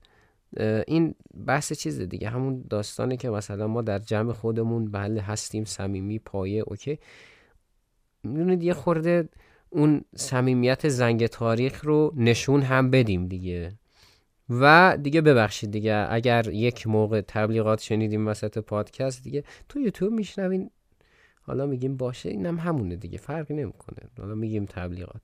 این 0.87 1.15
بحث 1.45 1.73
چیز 1.73 2.01
دیگه. 2.01 2.29
همون 2.29 2.63
داستانه 2.69 3.17
که 3.17 3.29
مثلا 3.29 3.67
ما 3.67 3.81
در 3.81 3.99
جمع 3.99 4.33
خودمون 4.33 4.91
بله 4.91 5.21
هستیم 5.21 5.65
صمیمی 5.65 6.19
پایه 6.19 6.63
اوکی. 6.67 6.99
می‌دونید 8.23 8.63
یه 8.63 8.73
خورده 8.73 9.29
اون 9.69 10.01
صمیمیت 10.15 10.89
زنگ 10.89 11.27
تاریخ 11.27 11.85
رو 11.85 12.13
نشون 12.15 12.61
هم 12.61 12.89
بدیم 12.91 13.27
دیگه. 13.27 13.71
و 14.49 14.97
دیگه 15.01 15.21
ببخشید 15.21 15.71
دیگه 15.71 16.07
اگر 16.09 16.47
یک 16.47 16.87
موقع 16.87 17.21
تبلیغات 17.21 17.81
شنیدیم 17.81 18.27
وسط 18.27 18.57
پادکست 18.57 19.23
دیگه 19.23 19.43
تو 19.69 19.79
یوتیوب 19.79 20.13
میشنوین. 20.13 20.69
حالا 21.41 21.65
میگیم 21.65 21.97
باشه 21.97 22.29
اینم 22.29 22.57
همونه 22.57 22.95
دیگه 22.95 23.17
فرقی 23.17 23.53
نمی‌کنه. 23.53 23.97
حالا 24.19 24.35
میگیم 24.35 24.65
تبلیغات. 24.65 25.21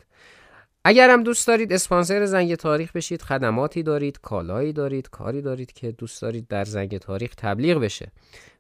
اگر 0.83 1.09
هم 1.09 1.23
دوست 1.23 1.47
دارید 1.47 1.73
اسپانسر 1.73 2.25
زنگ 2.25 2.55
تاریخ 2.55 2.91
بشید 2.91 3.21
خدماتی 3.21 3.83
دارید 3.83 4.19
کالایی 4.21 4.73
دارید 4.73 5.09
کاری 5.09 5.41
دارید 5.41 5.73
که 5.73 5.91
دوست 5.91 6.21
دارید 6.21 6.47
در 6.47 6.63
زنگ 6.63 6.97
تاریخ 6.97 7.35
تبلیغ 7.35 7.77
بشه. 7.77 8.11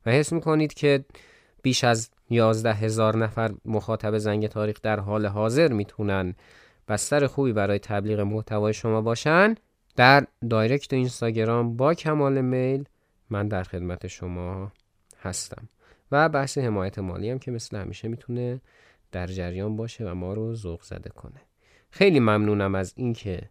و 0.05 0.11
حس 0.11 0.33
می‌کنید 0.33 0.73
که 0.73 1.05
بیش 1.65 1.83
از 1.83 2.09
11 2.29 2.73
هزار 2.73 3.17
نفر 3.17 3.51
مخاطب 3.65 4.17
زنگ 4.17 4.47
تاریخ 4.47 4.81
در 4.81 4.99
حال 4.99 5.25
حاضر 5.25 5.73
می‌تونن 5.73 6.33
بستر 6.87 7.27
خوبی 7.27 7.53
برای 7.53 7.79
تبلیغ 7.79 8.19
محتوای 8.19 8.73
شما 8.73 9.01
باشن. 9.01 9.55
در 9.95 10.27
دایرکت 10.49 10.93
اینستاگرام 10.93 11.77
با 11.77 11.93
کمال 11.93 12.41
میل 12.41 12.85
من 13.29 13.47
در 13.47 13.63
خدمت 13.63 14.07
شما 14.07 14.71
هستم. 15.21 15.69
و 16.11 16.29
بحث 16.29 16.57
حمایت 16.57 16.99
مالی 16.99 17.29
هم 17.29 17.39
که 17.39 17.51
مثل 17.51 17.77
همیشه 17.77 18.07
می‌تونه 18.07 18.61
در 19.11 19.27
جریان 19.27 19.75
باشه 19.75 20.11
و 20.11 20.13
ما 20.13 20.33
رو 20.33 20.55
ذوق 20.55 20.81
زده 20.81 21.09
کنه. 21.09 21.41
خیلی 21.89 22.19
ممنونم 22.19 22.75
از 22.75 22.93
اینکه 22.95 23.49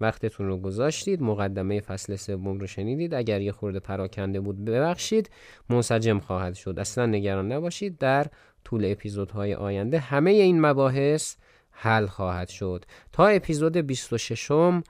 وقتتون 0.00 0.46
رو 0.46 0.58
گذاشتید. 0.58 1.22
مقدمه 1.22 1.80
فصل 1.80 2.16
سوم 2.16 2.58
رو 2.58 2.66
شنیدید. 2.66 3.14
اگر 3.14 3.40
یه 3.40 3.52
خورده 3.52 3.80
پراکنده 3.80 4.40
بود 4.40 4.64
ببخشید. 4.64 5.30
منسجم 5.70 6.18
خواهد 6.18 6.54
شد. 6.54 6.78
اصلا 6.78 7.06
نگران 7.06 7.52
نباشید. 7.52 7.98
در 7.98 8.26
طول 8.64 8.84
اپیزودهای 8.84 9.54
آینده 9.54 9.98
همه 9.98 10.30
این 10.30 10.60
مباحث 10.60 11.36
حل 11.70 12.06
خواهد 12.06 12.48
شد. 12.48 12.84
تا 13.12 13.26
اپیزود 13.26 13.76
26 13.76 14.50
م 14.50 14.82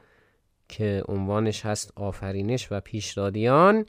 که 0.69 1.03
عنوانش 1.09 1.67
هست 1.67 1.93
آفرینش 1.97 2.69
و 2.71 2.81
پیشدادیان 2.81 3.85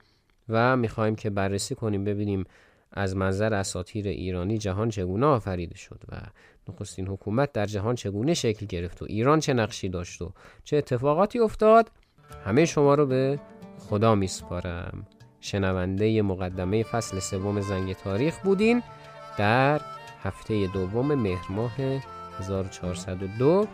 و 0.49 0.77
می‌خوایم 0.77 1.15
که 1.15 1.29
بررسی 1.29 1.75
کنیم 1.75 2.03
ببینیم 2.03 2.43
از 2.91 3.15
منظر 3.15 3.53
اساطیر 3.53 4.07
ایرانی 4.07 4.57
جهان 4.57 4.89
چگونه 4.89 5.25
آفریده 5.25 5.77
شد 5.77 6.03
و 6.09 6.17
نخستین 6.69 7.07
حکومت 7.07 7.51
در 7.51 7.65
جهان 7.65 7.95
چگونه 7.95 8.33
شکل 8.33 8.65
گرفت 8.65 9.01
و 9.01 9.05
ایران 9.09 9.39
چه 9.39 9.53
نقشی 9.53 9.89
داشت 9.89 10.21
و 10.21 10.31
چه 10.63 10.77
اتفاقاتی 10.77 11.39
افتاد 11.39 11.91
همه 12.45 12.65
شما 12.65 12.93
رو 12.93 13.05
به 13.05 13.39
خدا 13.89 14.15
میسپارم. 14.15 15.07
شنونده 15.41 16.21
مقدمه 16.21 16.83
فصل 16.83 17.19
سوم 17.19 17.61
زنگ 17.61 17.93
تاریخ 17.93 18.39
بودین 18.39 18.83
در 19.37 19.81
هفته 20.23 20.67
دوم 20.67 21.15
مهر 21.15 21.51
ماه 21.51 21.75
1402 22.39 23.67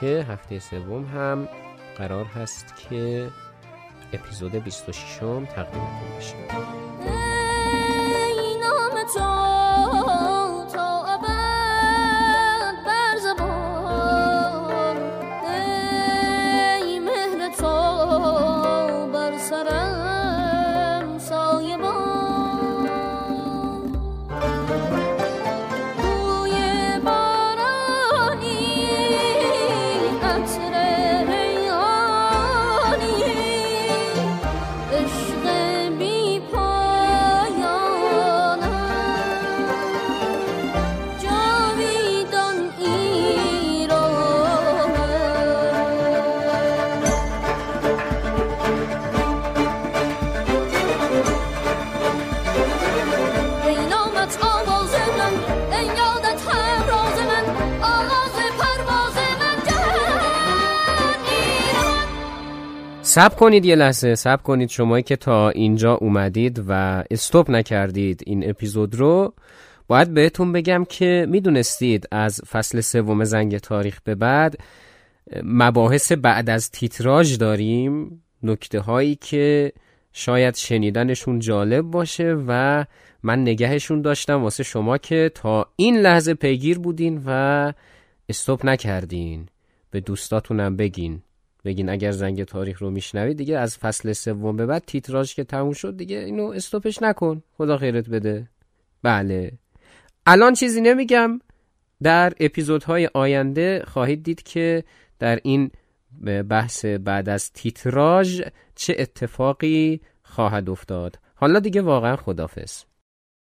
که 0.00 0.26
هفته 0.28 0.58
سوم 0.58 1.04
هم 1.04 1.48
قرار 1.96 2.24
هست 2.24 2.74
که 2.76 3.28
اپیزود 4.12 4.52
26 4.52 5.22
م 5.22 5.44
تقدیمتون 5.44 6.16
بشه. 6.18 7.35
سب 63.16 63.36
کنید 63.36 63.64
یه 63.64 63.74
لحظه 63.74 64.14
سب 64.14 64.42
کنید 64.42 64.68
شمایی 64.68 65.02
که 65.02 65.16
تا 65.16 65.50
اینجا 65.50 65.94
اومدید 65.94 66.64
و 66.68 67.04
استوب 67.10 67.50
نکردید 67.50 68.22
این 68.26 68.50
اپیزود 68.50 68.94
رو. 68.94 69.34
باید 69.88 70.14
بهتون 70.14 70.52
بگم 70.52 70.84
که 70.88 71.26
می‌دونستید 71.28 72.08
از 72.10 72.40
فصل 72.50 72.80
سوم 72.80 73.24
زنگ 73.24 73.58
تاریخ 73.58 74.00
به 74.04 74.14
بعد 74.14 74.56
مباحث 75.42 76.12
بعد 76.12 76.50
از 76.50 76.70
تیتراژ 76.70 77.36
داریم 77.36 78.22
نکته 78.42 78.80
هایی 78.80 79.14
که 79.14 79.72
شاید 80.12 80.56
شنیدنشون 80.56 81.38
جالب 81.38 81.84
باشه 81.84 82.36
و 82.46 82.84
من 83.22 83.42
نگهشون 83.42 84.02
داشتم. 84.02 84.42
واسه 84.42 84.62
شما 84.62 84.98
که 84.98 85.30
تا 85.34 85.66
این 85.76 85.96
لحظه 85.96 86.34
پیگیر 86.34 86.78
بودین 86.78 87.22
و 87.26 87.72
استوب 88.28 88.66
نکردین. 88.66 89.46
به 89.90 90.00
دوستاتونم 90.00 90.76
بگین. 90.76 91.22
بگین 91.66 91.88
اگر 91.88 92.10
زنگ 92.10 92.44
تاریخ 92.44 92.82
رو 92.82 92.90
میشنوید 92.90 93.36
دیگه 93.36 93.58
از 93.58 93.78
فصل 93.78 94.12
سوم 94.12 94.56
به 94.56 94.66
بعد 94.66 94.84
تیتراژ 94.86 95.34
که 95.34 95.44
تموم 95.44 95.72
شد 95.72 95.96
دیگه 95.96 96.18
اینو 96.18 96.42
استوپش 96.42 97.02
نکن. 97.02 97.42
خدا 97.56 97.78
خیرت 97.78 98.08
بده. 98.08 98.48
بله. 99.02 99.52
الان 100.26 100.54
چیزی 100.54 100.80
نمیگم. 100.80 101.40
در 102.02 102.32
اپیزودهای 102.40 103.10
آینده 103.14 103.84
خواهید 103.86 104.22
دید 104.22 104.42
که 104.42 104.84
در 105.18 105.40
این 105.42 105.70
بحث 106.48 106.84
بعد 106.84 107.28
از 107.28 107.52
تیتراژ 107.52 108.42
چه 108.74 108.96
اتفاقی 108.98 110.00
خواهد 110.22 110.70
افتاد. 110.70 111.18
حالا 111.34 111.58
دیگه 111.58 111.82
واقعا 111.82 112.16
خدافز 112.16 112.82